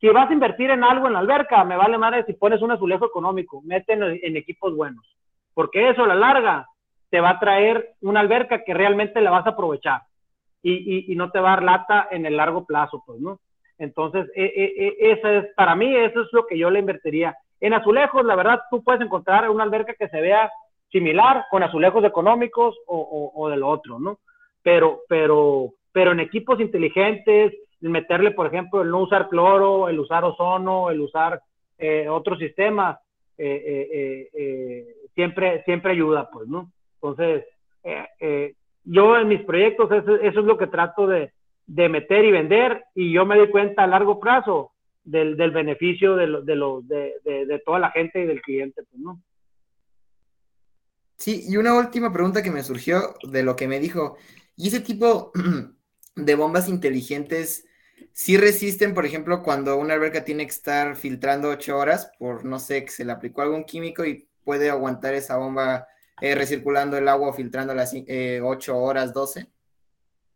[0.00, 2.70] si vas a invertir en algo en la alberca, me vale madre si pones un
[2.70, 5.04] azulejo económico, mete en equipos buenos,
[5.52, 6.68] porque eso a la larga
[7.10, 10.02] te va a traer una alberca que realmente la vas a aprovechar
[10.62, 13.40] y, y, no te va a dar lata en el largo plazo, pues, ¿no?
[13.78, 17.36] Entonces, e, e, e, eso es, para mí, eso es lo que yo le invertiría.
[17.60, 20.50] En azulejos, la verdad, tú puedes encontrar una alberca que se vea
[20.90, 24.18] similar con azulejos económicos o, o, lo otro, ¿no?
[24.62, 30.24] Pero, pero, pero en equipos inteligentes, meterle, por ejemplo, el no usar cloro, el usar
[30.24, 31.40] ozono, el usar
[31.78, 32.98] eh, otros sistemas,
[35.14, 36.72] siempre, siempre ayuda, pues, ¿no?
[37.00, 37.44] Entonces,
[38.84, 41.32] yo en mis proyectos eso, es lo que trato de,
[41.66, 44.72] de, meter y vender y yo me doy cuenta a largo plazo
[45.04, 48.82] del, del beneficio de, lo, de, lo, de, de, toda la gente y del cliente,
[48.90, 49.22] pues, ¿no?
[51.16, 54.16] Sí, y una última pregunta que me surgió de lo que me dijo.
[54.56, 55.32] ¿Y ese tipo
[56.16, 57.66] de bombas inteligentes
[58.12, 62.58] sí resisten, por ejemplo, cuando una alberca tiene que estar filtrando ocho horas por, no
[62.58, 65.86] sé, que se le aplicó algún químico y puede aguantar esa bomba
[66.20, 69.46] eh, recirculando el agua filtrando las eh, ocho horas, doce?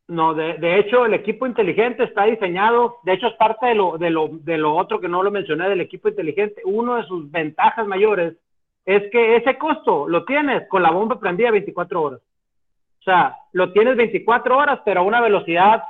[0.09, 3.97] No, de, de, hecho, el equipo inteligente está diseñado, de hecho es parte de lo,
[3.97, 6.61] de, lo, de lo otro que no lo mencioné del equipo inteligente.
[6.65, 8.35] Uno de sus ventajas mayores
[8.85, 12.21] es que ese costo lo tienes con la bomba prendida 24 horas.
[13.01, 15.83] O sea, lo tienes 24 horas, pero a una velocidad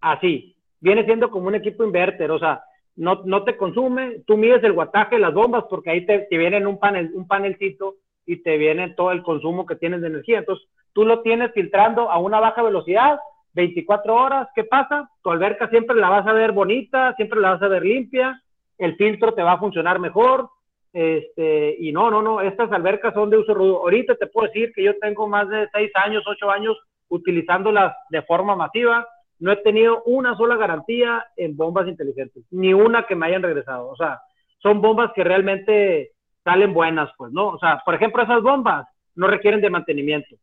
[0.00, 0.56] así.
[0.80, 2.62] Viene siendo como un equipo inverter, o sea,
[2.96, 6.36] no, no te consume, tú mides el guataje de las bombas porque ahí te, te
[6.36, 10.38] viene un, panel, un panelcito y te viene todo el consumo que tienes de energía.
[10.38, 13.18] Entonces, tú lo tienes filtrando a una baja velocidad,
[13.52, 15.10] 24 horas, ¿qué pasa?
[15.22, 18.42] Tu alberca siempre la vas a ver bonita, siempre la vas a ver limpia,
[18.78, 20.48] el filtro te va a funcionar mejor,
[20.94, 23.78] este, y no, no, no, estas albercas son de uso rudo.
[23.78, 28.22] Ahorita te puedo decir que yo tengo más de 6 años, 8 años utilizándolas de
[28.22, 29.06] forma masiva.
[29.40, 33.88] No he tenido una sola garantía en bombas inteligentes, ni una que me hayan regresado.
[33.88, 34.20] O sea,
[34.58, 36.12] son bombas que realmente
[36.44, 37.48] salen buenas, pues, ¿no?
[37.48, 40.36] O sea, por ejemplo, esas bombas no requieren de mantenimiento.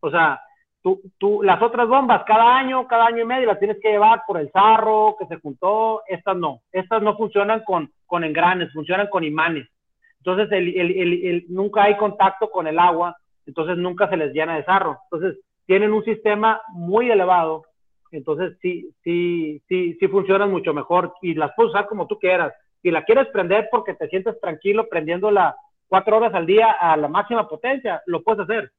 [0.00, 0.40] O sea,
[0.82, 4.22] tú, tú, las otras bombas, cada año, cada año y medio, las tienes que llevar
[4.26, 6.02] por el sarro que se juntó.
[6.06, 6.60] Estas no.
[6.72, 9.68] Estas no funcionan con, con engranes, funcionan con imanes.
[10.18, 14.56] Entonces, el, el, el, nunca hay contacto con el agua, entonces nunca se les llena
[14.56, 14.98] de sarro.
[15.10, 17.64] Entonces, tienen un sistema muy elevado,
[18.10, 22.52] entonces sí, sí, sí, sí funcionan mucho mejor y las puedes usar como tú quieras.
[22.82, 25.56] Si la quieres prender porque te sientes tranquilo prendiéndola
[25.88, 28.70] cuatro horas al día a la máxima potencia, lo puedes hacer,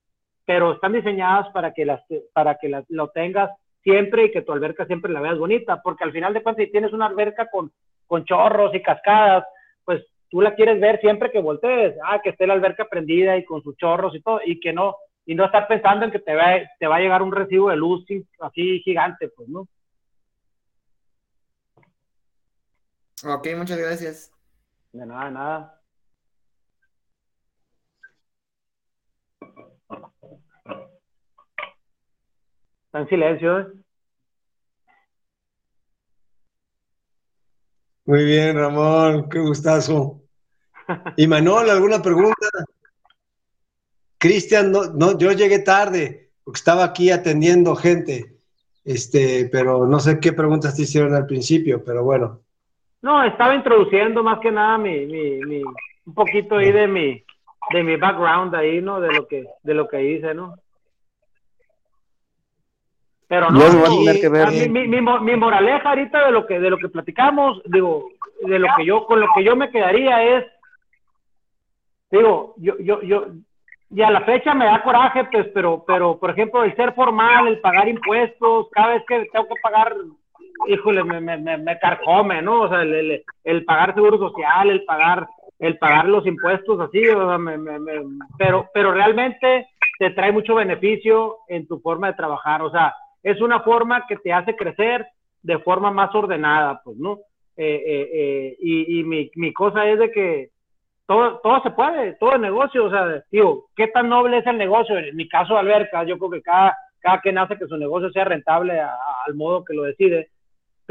[0.45, 2.01] pero están diseñadas para que, las,
[2.33, 3.51] para que las, lo tengas
[3.83, 6.71] siempre y que tu alberca siempre la veas bonita, porque al final de cuentas, si
[6.71, 7.71] tienes una alberca con,
[8.07, 9.45] con chorros y cascadas,
[9.83, 13.45] pues tú la quieres ver siempre que voltees, ah, que esté la alberca prendida y
[13.45, 16.35] con sus chorros y todo, y que no, y no estar pensando en que te
[16.35, 18.05] va, te va a llegar un recibo de luz
[18.39, 19.67] así gigante, pues, ¿no?
[23.23, 24.31] Ok, muchas gracias.
[24.91, 25.81] De nada, de nada.
[32.86, 33.67] Está en silencio, ¿eh?
[38.05, 40.23] Muy bien, Ramón, qué gustazo.
[41.15, 42.47] Y Manuel, ¿alguna pregunta?
[44.17, 48.38] Cristian, no, no, yo llegué tarde porque estaba aquí atendiendo gente,
[48.84, 52.41] este, pero no sé qué preguntas te hicieron al principio, pero bueno.
[53.01, 55.63] No, estaba introduciendo más que nada mi, mi, mi
[56.05, 57.23] un poquito ahí de mi,
[57.71, 58.99] de mi background ahí, ¿no?
[58.99, 60.55] De lo que, de lo que hice, ¿no?
[63.27, 63.59] Pero no,
[64.51, 68.09] mi, mi, mi, moraleja ahorita de lo que de lo que platicamos, digo,
[68.41, 70.45] de lo que yo con lo que yo me quedaría es
[72.11, 73.27] digo, yo yo yo
[73.89, 77.47] y a la fecha me da coraje, pues, pero pero por ejemplo, el ser formal,
[77.47, 79.95] el pagar impuestos, cada vez que tengo que pagar
[80.67, 82.62] híjole, me, me, me, carcome, ¿no?
[82.62, 85.28] O sea, el, el, pagar seguro social, el pagar
[85.60, 87.56] el pagar los impuestos así, o sea, me,
[88.38, 89.67] pero pero realmente
[90.00, 94.17] te trae mucho beneficio en tu forma de trabajar, o sea, es una forma que
[94.17, 95.06] te hace crecer
[95.43, 97.19] de forma más ordenada, pues, ¿no?
[97.58, 100.50] Eh, eh, eh, y, y mi, mi, cosa es de que
[101.06, 104.58] todo, todo se puede, todo el negocio, o sea, digo, ¿qué tan noble es el
[104.58, 104.97] negocio?
[104.97, 108.24] En mi caso, Alberca, yo creo que cada, cada quien hace que su negocio sea
[108.24, 110.30] rentable al modo que lo decide,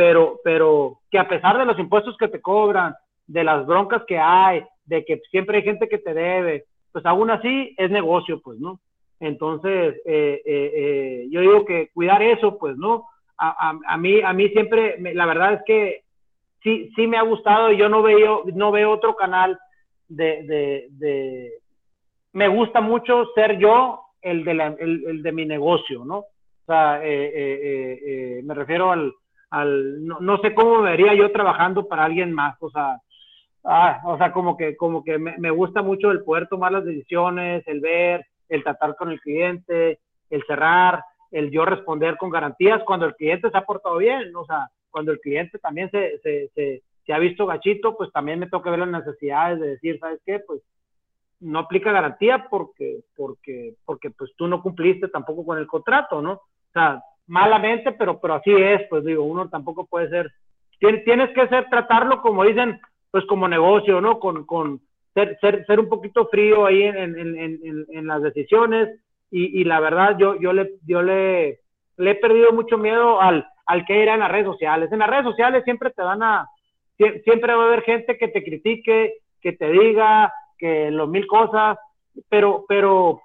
[0.01, 2.95] pero, pero que a pesar de los impuestos que te cobran,
[3.27, 7.31] de las broncas que hay, de que siempre hay gente que te debe, pues aún
[7.31, 8.81] así es negocio, pues, ¿no?
[9.21, 13.09] Entonces, eh, eh, eh, yo digo que cuidar eso, pues, ¿no?
[13.37, 16.05] A, a, mí, a mí siempre, la verdad es que
[16.63, 19.59] sí, sí me ha gustado y yo no veo, no veo otro canal
[20.09, 21.53] de, de, de
[22.33, 26.20] me gusta mucho ser yo el de, la, el, el de mi negocio, ¿no?
[26.20, 26.27] O
[26.66, 29.12] sea, me refiero al,
[29.51, 33.01] al no, no, sé cómo me vería yo trabajando para alguien más, o sea,
[33.64, 36.84] ah, o sea, como que, como que me, me gusta mucho el poder tomar las
[36.84, 39.98] decisiones, el ver, el tratar con el cliente,
[40.30, 44.44] el cerrar, el yo responder con garantías cuando el cliente se ha portado bien, o
[44.44, 48.70] sea, cuando el cliente también se, se, se, ha visto gachito, pues también me toca
[48.70, 50.40] ver las necesidades de decir, ¿sabes qué?
[50.46, 50.62] Pues
[51.40, 56.32] no aplica garantía porque, porque, porque pues tú no cumpliste tampoco con el contrato, ¿no?
[56.32, 60.31] O sea, malamente, pero, pero así es, pues digo, uno tampoco puede ser,
[60.79, 64.18] tienes, que ser, tratarlo como dicen, pues como negocio, ¿no?
[64.18, 64.81] Con, con
[65.14, 68.89] ser, ser, ser un poquito frío ahí en, en, en, en las decisiones
[69.31, 71.61] y, y, la verdad yo, yo, le, yo le,
[71.97, 74.91] le he perdido mucho miedo al, al que era en las redes sociales.
[74.91, 76.49] En las redes sociales siempre te van a,
[76.97, 81.79] siempre va a haber gente que te critique, que te diga que los mil cosas,
[82.29, 83.21] pero, pero,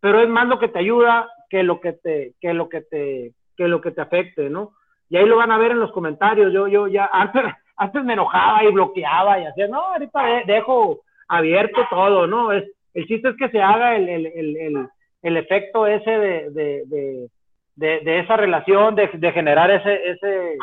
[0.00, 3.32] pero es más lo que te ayuda que lo que te, que lo que te,
[3.56, 4.72] que lo que te afecte, ¿no?
[5.08, 6.52] Y ahí lo van a ver en los comentarios.
[6.52, 7.42] Yo, yo ya antes,
[7.76, 12.52] antes me enojaba y bloqueaba y hacía, no, ahorita dejo abierto todo, ¿no?
[12.52, 12.64] Es,
[12.94, 14.88] el chiste es que se haga el, el, el,
[15.22, 17.28] el efecto ese de, de,
[17.76, 20.56] de, de, esa relación, de, generar ese, ese,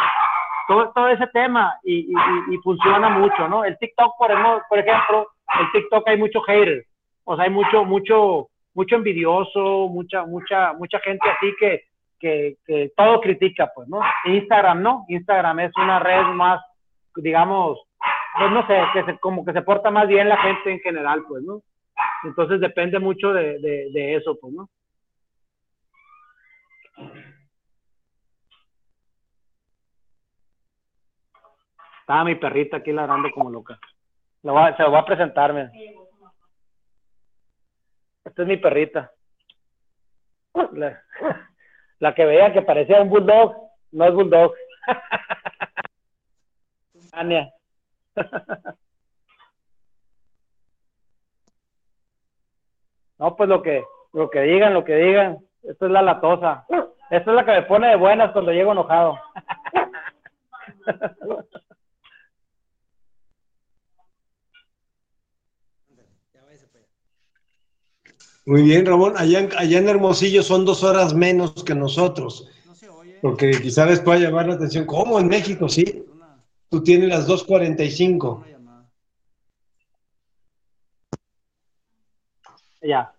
[0.68, 2.10] todo, todo ese tema y,
[2.50, 3.66] y, funciona mucho, ¿no?
[3.66, 4.32] El TikTok, por,
[4.70, 5.28] por ejemplo,
[5.60, 6.86] el TikTok hay mucho hater,
[7.26, 11.82] o sea, hay mucho, mucho, mucho envidioso, mucha, mucha, mucha gente así que,
[12.20, 14.00] que, que todo critica, pues, ¿no?
[14.26, 15.06] Instagram, ¿no?
[15.08, 16.62] Instagram es una red más,
[17.16, 17.80] digamos,
[18.38, 21.24] pues no sé, que se, como que se porta más bien la gente en general,
[21.28, 21.62] pues, ¿no?
[22.24, 24.70] Entonces depende mucho de, de, eso, pues, ¿no?
[32.02, 33.80] Estaba mi perrita aquí ladrando como loca.
[34.44, 35.72] Lo va, se lo voy a presentarme.
[38.26, 39.12] Esta es mi perrita.
[40.74, 41.02] La,
[42.00, 43.56] la, que veía que parecía un bulldog,
[43.92, 44.54] no es bulldog.
[47.14, 47.52] Ania.
[53.18, 55.40] No, pues lo que, lo que digan, lo que digan.
[55.64, 56.66] Esta es la latosa.
[57.10, 59.20] Esta es la que me pone de buenas cuando llego enojado.
[68.46, 69.14] Muy bien, Ramón.
[69.18, 72.50] Allá en, allá en Hermosillo son dos horas menos que nosotros.
[73.22, 74.86] Porque quizás les pueda llamar la atención.
[74.86, 75.70] ¿Cómo en México?
[75.70, 76.04] Sí.
[76.70, 78.46] Tú tienes las 2.45.
[82.82, 83.14] Ya.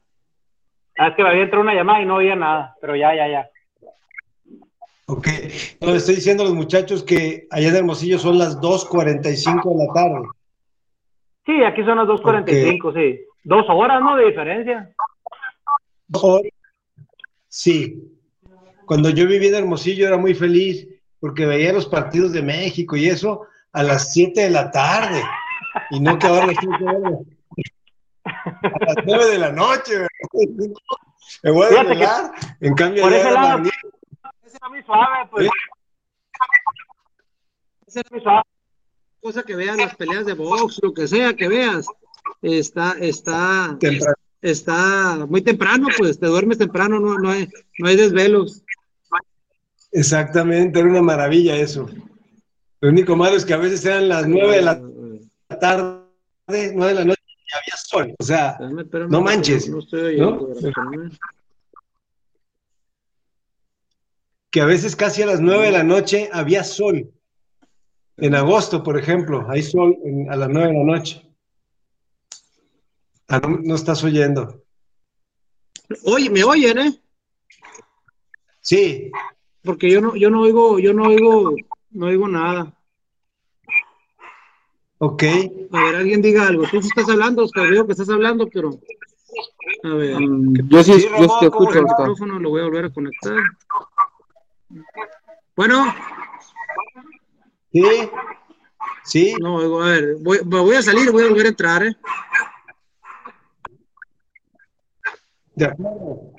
[0.99, 3.29] Ah, es que me había entrado una llamada y no oía nada, pero ya, ya,
[3.29, 3.51] ya.
[5.07, 5.29] Ok.
[5.81, 9.93] No, estoy diciendo a los muchachos que allá en Hermosillo son las 2.45 de la
[9.93, 10.29] tarde.
[11.47, 13.15] Sí, aquí son las 2.45, okay.
[13.15, 13.21] sí.
[13.45, 14.17] Dos horas, ¿no?
[14.17, 14.91] De diferencia.
[16.13, 16.53] Horas.
[17.49, 18.03] Sí.
[18.87, 20.89] Cuando yo vivía en Hermosillo era muy feliz
[21.21, 25.23] porque veía los partidos de México y eso a las 7 de la tarde.
[25.91, 26.47] Y no que ahora a
[28.87, 30.07] las 9 de la noche.
[31.43, 32.33] Me voy a desvelar.
[32.61, 33.63] En cambio, por ese lado,
[34.45, 35.49] ese era muy suave, pues.
[37.87, 38.43] Ese era muy suave.
[39.21, 41.87] Cosa que vean las peleas de box, lo que sea que veas,
[42.43, 44.17] está, está, temprano.
[44.43, 48.63] Está muy temprano, pues te duermes temprano, no, no, hay, no hay desvelos.
[49.93, 51.89] Exactamente, era una maravilla eso.
[52.81, 54.83] Lo único malo es que a veces eran las 9 de la
[55.61, 56.03] tarde,
[56.49, 58.15] 9 de la noche y había sol.
[58.19, 59.69] O sea, espérame, espérame, no manches.
[59.69, 60.49] No estoy ¿no?
[64.51, 67.11] Que a veces casi a las 9 de la noche había sol.
[68.17, 71.32] En agosto, por ejemplo, hay sol en, a las 9 de la noche.
[73.33, 74.63] Ah, no, no, estás oyendo.
[76.05, 77.03] Oye, ¿me oyen, eh?
[78.61, 79.11] Sí.
[79.65, 81.57] Porque yo no, yo no oigo, yo no oigo,
[81.93, 82.75] no oigo nada.
[84.99, 85.23] Ok.
[85.73, 86.65] A ver, alguien diga algo.
[86.71, 88.79] Tú estás hablando, Oscar, veo que estás hablando, pero.
[89.85, 90.17] A ver.
[90.17, 91.79] Um, yo sí, sí yo te escucho.
[91.79, 93.39] El micrófono lo voy a volver a conectar.
[95.57, 95.87] Bueno.
[97.73, 98.11] Sí.
[99.05, 99.35] Sí.
[99.41, 101.97] No, a ver, voy, voy a salir, voy a volver a entrar, ¿eh?
[105.63, 106.33] De acuerdo.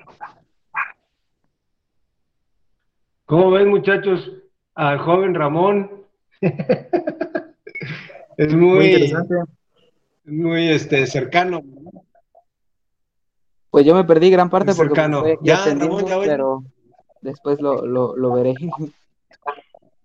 [3.25, 4.29] ¿Cómo ven, muchachos,
[4.75, 6.03] al joven Ramón?
[6.41, 9.35] es muy, muy interesante.
[10.25, 11.61] Muy este, cercano.
[13.69, 15.23] Pues yo me perdí gran parte muy porque cercano.
[15.41, 16.65] ya, Ramón, ya pero
[17.21, 18.55] después lo, lo, lo veré.
[18.55, 18.65] Sí,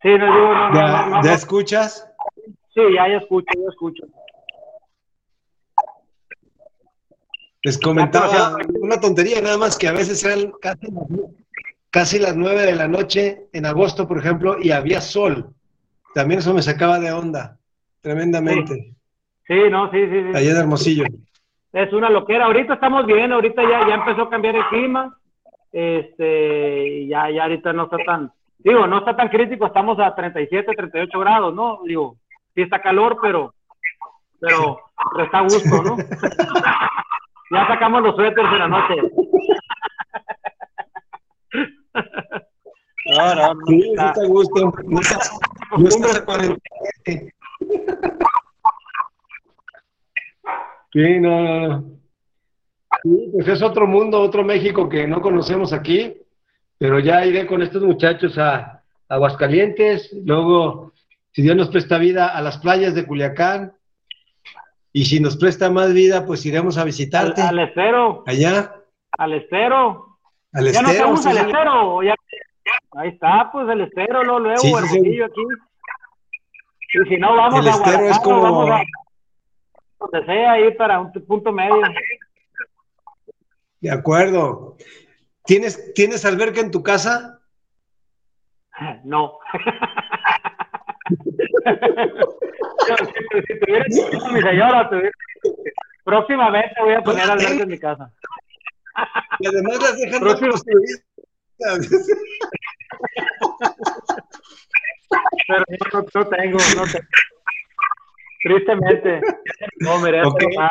[0.04, 2.08] no, digo, no, ¿Ya, no, no, ¿Ya escuchas?
[2.72, 4.04] Sí, ya, ya escucho, ya escucho.
[7.62, 10.86] Les comentaba una tontería, nada más que a veces eran casi,
[11.90, 15.50] casi las nueve de la noche en agosto, por ejemplo, y había sol.
[16.14, 17.58] También eso me sacaba de onda,
[18.00, 18.74] tremendamente.
[18.74, 20.36] Sí, sí no, sí, sí, sí.
[20.36, 21.04] Allá en Hermosillo.
[21.72, 22.46] Es una loquera.
[22.46, 25.16] Ahorita estamos bien, ahorita ya, ya empezó a cambiar el clima.
[25.72, 30.72] Este, ya, ya ahorita no está tan, digo, no está tan crítico, estamos a 37,
[30.74, 31.80] 38 grados, ¿no?
[31.84, 32.16] Digo,
[32.54, 33.52] sí está calor, pero,
[34.40, 34.80] pero,
[35.12, 35.96] pero está a gusto, ¿no?
[37.50, 38.94] Ya sacamos los suéteres en la noche.
[43.06, 43.66] No, no, no.
[43.66, 44.72] Sí, está a gusto.
[44.84, 45.18] No está,
[45.78, 46.34] no está
[50.92, 51.98] Sí, no, no, no.
[53.02, 56.16] Sí, pues es otro mundo, otro México que no conocemos aquí,
[56.78, 60.92] pero ya iré con estos muchachos a Aguascalientes, luego,
[61.32, 63.72] si Dios nos presta vida, a las playas de Culiacán,
[64.92, 67.42] y si nos presta más vida, pues iremos a visitarte.
[67.42, 68.24] Al, estero.
[68.26, 68.74] Allá.
[69.12, 70.18] Al estero.
[70.52, 70.86] Al ya estero.
[70.86, 72.02] no estamos al estero.
[72.02, 72.14] Ya...
[72.92, 75.42] Ahí está, pues el estero, lo luego, sí, sí, aquí.
[76.94, 78.42] Y si no, vamos el a estero es como...
[78.42, 78.82] vamos a...
[79.98, 81.82] Donde sea, ahí para un punto medio.
[83.80, 84.76] De acuerdo.
[85.44, 87.40] ¿Tienes, ¿Tienes alberca en tu casa?
[89.04, 89.38] No.
[92.96, 93.84] si tuviera
[94.32, 95.10] mi señora, tuviera...
[96.04, 98.10] próximamente voy a poner alberca en mi casa.
[99.38, 100.20] Y además las dejan.
[105.48, 107.06] Pero no, no, tengo, no tengo.
[108.42, 109.20] Tristemente,
[109.80, 110.56] no merezco okay.
[110.56, 110.70] más.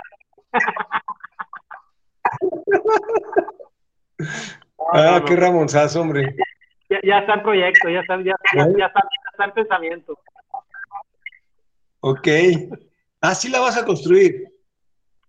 [4.93, 6.35] ah, qué Ramonzazo, hombre.
[6.89, 10.17] Ya, ya, está en proyecto, ya está, ya, ya, ya, está, ya está en pensamiento.
[12.01, 12.27] Ok.
[13.21, 14.47] Ah, sí la vas a construir.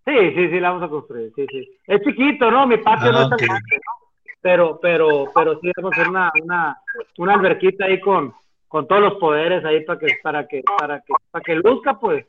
[0.04, 1.78] Sí, sí, sí, la vamos a construir, sí, sí.
[1.86, 2.66] Es chiquito, ¿no?
[2.66, 4.08] Mi patio ah, no es tan grande, ¿no?
[4.40, 6.82] Pero, pero, pero sí vamos a hacer una, una,
[7.18, 8.32] una alberquita ahí con,
[8.68, 12.24] con todos los poderes ahí para que, para que, para que, para que luzca, pues.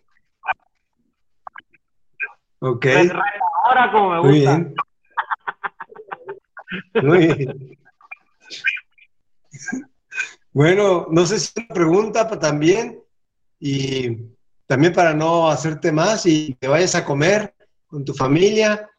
[2.60, 2.86] Ok.
[3.66, 4.30] Ahora como me gusta.
[4.32, 4.76] Muy bien.
[7.04, 7.78] Muy bien.
[10.52, 13.02] Bueno, no sé si una pregunta también
[13.60, 14.18] y
[14.68, 17.54] también para no hacerte más y que vayas a comer
[17.88, 18.90] con tu familia.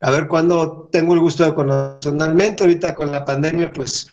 [0.00, 2.64] A ver cuándo tengo el gusto de conocer personalmente.
[2.64, 4.10] Ahorita con la pandemia, pues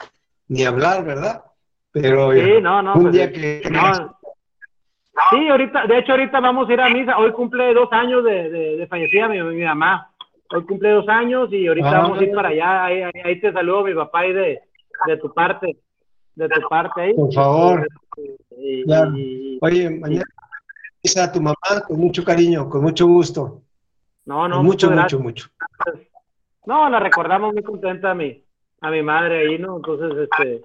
[0.47, 1.43] ni hablar, ¿verdad?
[1.91, 3.61] Pero sí, no, no, un pues, día que...
[3.71, 4.19] No.
[5.31, 7.17] Sí, ahorita, de hecho ahorita vamos a ir a misa.
[7.17, 10.11] Hoy cumple dos años de, de, de fallecida mi, mi, mamá.
[10.51, 12.85] Hoy cumple dos años y ahorita ah, vamos a ir para allá.
[12.85, 14.61] Ahí, ahí, ahí, te saludo mi papá y de,
[15.07, 15.77] de tu parte.
[16.35, 17.13] De tu parte ahí.
[17.13, 17.87] Por favor.
[18.61, 19.17] Y, claro.
[19.17, 20.23] y, Oye, mañana
[21.21, 21.55] a tu mamá
[21.87, 23.61] con mucho cariño, con mucho gusto.
[24.25, 25.49] No, no, mucho, mucho, mucho.
[26.65, 28.43] No, la recordamos muy contenta a mi,
[28.81, 29.77] a mi madre ahí, ¿no?
[29.77, 30.61] Entonces, este,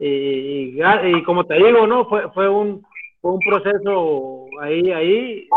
[0.00, 2.06] y, y, y como te digo, ¿no?
[2.06, 2.84] Fue, fue un,
[3.20, 5.48] fue un proceso ahí, ahí,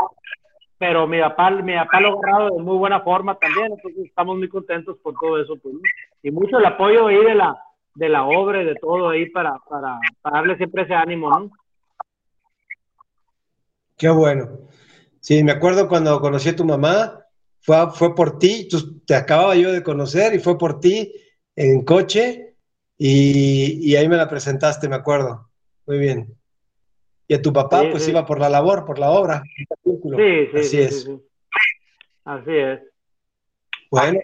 [0.78, 4.38] pero mi papá, mi papá lo ha logrado de muy buena forma también, entonces estamos
[4.38, 5.82] muy contentos por todo eso, pues, ¿no?
[6.22, 7.58] y mucho el apoyo ahí de la,
[7.96, 11.52] de la obra y de todo ahí para, para, para darle siempre ese ánimo, ¿no?
[14.04, 14.60] Qué bueno.
[15.22, 17.26] Sí, me acuerdo cuando conocí a tu mamá,
[17.62, 21.14] fue, fue por ti, tú, te acababa yo de conocer y fue por ti
[21.56, 22.58] en coche
[22.98, 25.50] y, y ahí me la presentaste, me acuerdo.
[25.86, 26.36] Muy bien.
[27.30, 28.12] Y a tu papá, Sí, pues sí.
[28.12, 29.42] iba por la labor, por la obra.
[29.86, 30.96] Sí, sí, Así sí, es.
[30.96, 31.22] sí, sí.
[32.26, 32.82] Así es.
[33.90, 34.20] Bueno,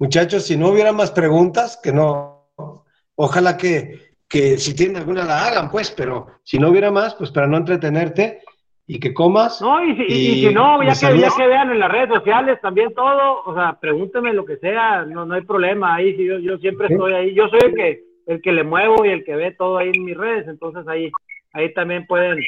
[0.00, 2.84] muchachos, si no hubiera más preguntas, que no,
[3.14, 7.30] ojalá que, que si tienen alguna la hagan, pues, pero si no hubiera más, pues
[7.30, 8.40] para no entretenerte
[8.86, 9.60] y que comas.
[9.60, 12.60] No, y si, y- si no, ya que, ya que vean en las redes sociales
[12.60, 16.38] también todo, o sea, pregúntenme lo que sea, no, no hay problema, ahí sí, yo,
[16.38, 16.94] yo siempre Sí.
[16.94, 19.78] estoy ahí, yo soy el que, el que le muevo y el que ve todo
[19.78, 21.10] ahí en mis redes, entonces ahí,
[21.52, 22.38] ahí también pueden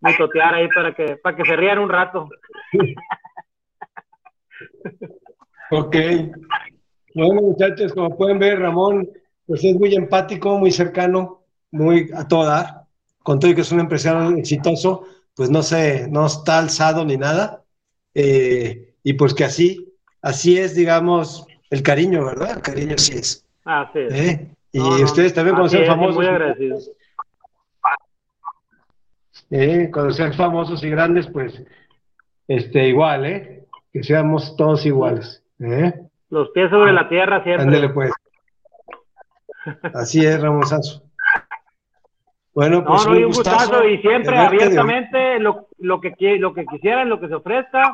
[0.00, 2.28] mitotear ahí para que, para que se rían un rato.
[5.70, 5.96] Ok.
[7.14, 9.08] Bueno, muchachos, como pueden ver, Ramón,
[9.46, 11.40] pues es muy empático, muy cercano,
[11.70, 12.82] muy a todo dar.
[13.22, 15.04] Con todo y que es un empresario exitoso,
[15.36, 17.62] pues no se, no está alzado ni nada.
[18.14, 22.56] Eh, y pues que así, así es, digamos, el cariño, ¿verdad?
[22.56, 23.46] El cariño así es.
[23.64, 24.14] Así es.
[24.14, 24.50] ¿eh?
[24.72, 26.90] Y No, ustedes también cuando sean famosos, Muy agradecidos.
[29.50, 29.90] ¿eh?
[29.92, 31.62] cuando sean famosos y grandes, pues
[32.48, 33.64] este, igual, ¿eh?
[33.92, 35.42] Que seamos todos iguales.
[35.60, 35.92] ¿eh?
[36.30, 37.64] Los pies sobre la tierra siempre.
[37.64, 38.10] Ándele pues.
[39.94, 40.64] Así es, Ramón.
[42.56, 46.64] Bueno, No, pues no, y un gustazo y siempre abiertamente lo, lo que lo que
[46.64, 47.92] quisieran, lo que se ofrezca,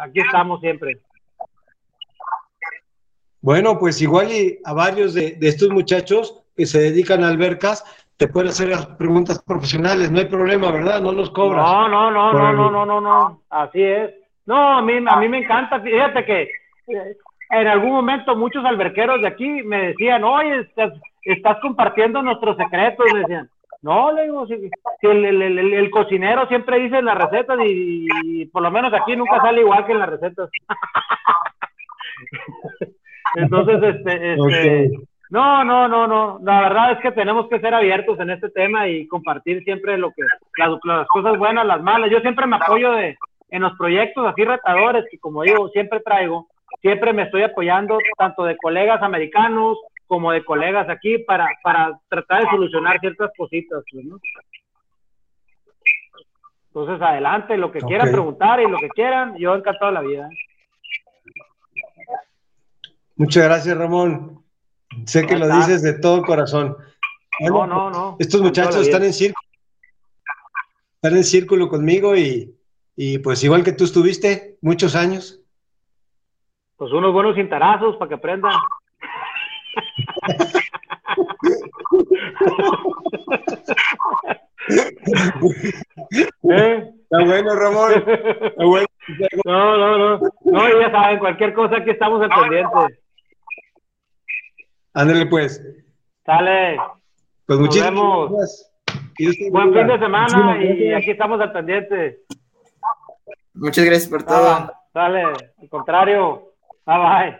[0.00, 0.98] aquí estamos siempre.
[3.40, 7.84] Bueno, pues igual y a varios de, de estos muchachos que se dedican a albercas,
[8.16, 11.00] te pueden hacer las preguntas profesionales, no hay problema, ¿verdad?
[11.00, 11.64] No los cobras.
[11.64, 14.10] No, no, no, no, el- no, no, no, no, así es.
[14.46, 16.42] No, a mí, a mí me encanta, fíjate que
[16.88, 17.16] eh,
[17.50, 20.92] en algún momento muchos alberqueros de aquí me decían, oye, estás,
[21.22, 23.48] estás compartiendo nuestros secretos, me decían.
[23.82, 24.54] No, le digo, si,
[25.00, 28.92] si el, el- el- el- cocinero siempre dice las recetas y, y por lo menos
[28.94, 30.48] aquí nunca sale igual que en las recetas.
[33.34, 34.90] Entonces, este, este,
[35.30, 36.38] no, no, no, no.
[36.42, 40.10] La verdad es que tenemos que ser abiertos en este tema y compartir siempre lo
[40.10, 40.22] que
[40.58, 42.10] las, las cosas buenas, las malas.
[42.10, 43.16] Yo siempre me apoyo de,
[43.50, 46.46] en los proyectos así retadores que como digo, siempre traigo,
[46.82, 52.42] siempre me estoy apoyando tanto de colegas americanos como de colegas aquí para, para tratar
[52.42, 53.82] de solucionar ciertas cositas.
[53.90, 54.18] Pues, ¿no?
[56.68, 60.28] Entonces, adelante, lo que quieran preguntar y lo que quieran, yo encantado la vida.
[63.16, 64.42] Muchas gracias, Ramón.
[65.06, 66.76] Sé que lo dices de todo corazón.
[67.40, 68.16] no, no, no.
[68.18, 69.48] Estos muchachos están en círculo.
[70.94, 72.54] Están en círculo conmigo y,
[72.96, 75.40] y pues igual que tú estuviste muchos años.
[76.76, 78.52] Pues unos buenos cintarazos para que aprendan.
[86.50, 86.90] ¿Eh?
[87.02, 87.92] Está bueno, Ramón.
[87.92, 88.86] Está bueno.
[89.44, 90.20] No, no, no.
[90.44, 93.00] No, ya saben, cualquier cosa aquí estamos al pendiente.
[94.94, 95.60] Ándale, pues.
[96.24, 96.78] Sale.
[97.46, 98.72] Pues muchísimas gracias.
[99.50, 102.20] Buen fin de semana y aquí estamos al pendiente.
[103.54, 104.72] Muchas gracias por todo.
[104.92, 106.52] sale, al contrario.
[106.86, 107.38] Bye bye.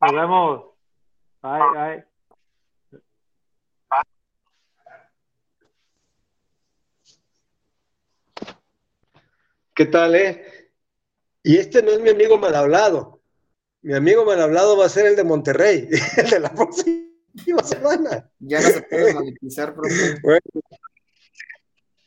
[0.00, 0.71] Nos vemos.
[1.42, 2.04] Bye, bye.
[9.74, 10.44] ¿Qué tal, eh?
[11.42, 13.20] Y este no es mi amigo mal hablado.
[13.80, 18.30] Mi amigo mal hablado va a ser el de Monterrey, el de la próxima semana.
[18.38, 20.40] Ya no se puede monetizar, bueno,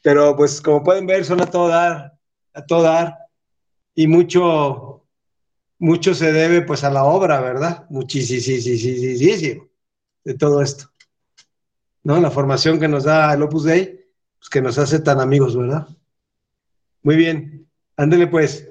[0.02, 2.14] pero pues como pueden ver, son a todo dar,
[2.54, 3.18] a todo dar.
[3.96, 4.95] Y mucho,
[5.80, 7.86] mucho se debe pues a la obra, ¿verdad?
[7.90, 9.70] Muchísimo
[10.24, 10.90] de todo esto.
[12.04, 12.20] ¿No?
[12.20, 14.06] La formación que nos da el Opus Dei,
[14.38, 15.88] pues que nos hace tan amigos, ¿verdad?
[17.04, 18.70] Muy bien, ándele pues.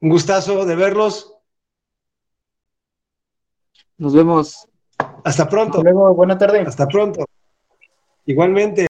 [0.00, 1.34] Un gustazo de verlos.
[3.98, 4.68] Nos vemos.
[5.24, 5.78] Hasta pronto.
[5.78, 6.60] Hasta luego, buena tarde.
[6.60, 7.24] Hasta pronto.
[8.26, 8.86] Igualmente.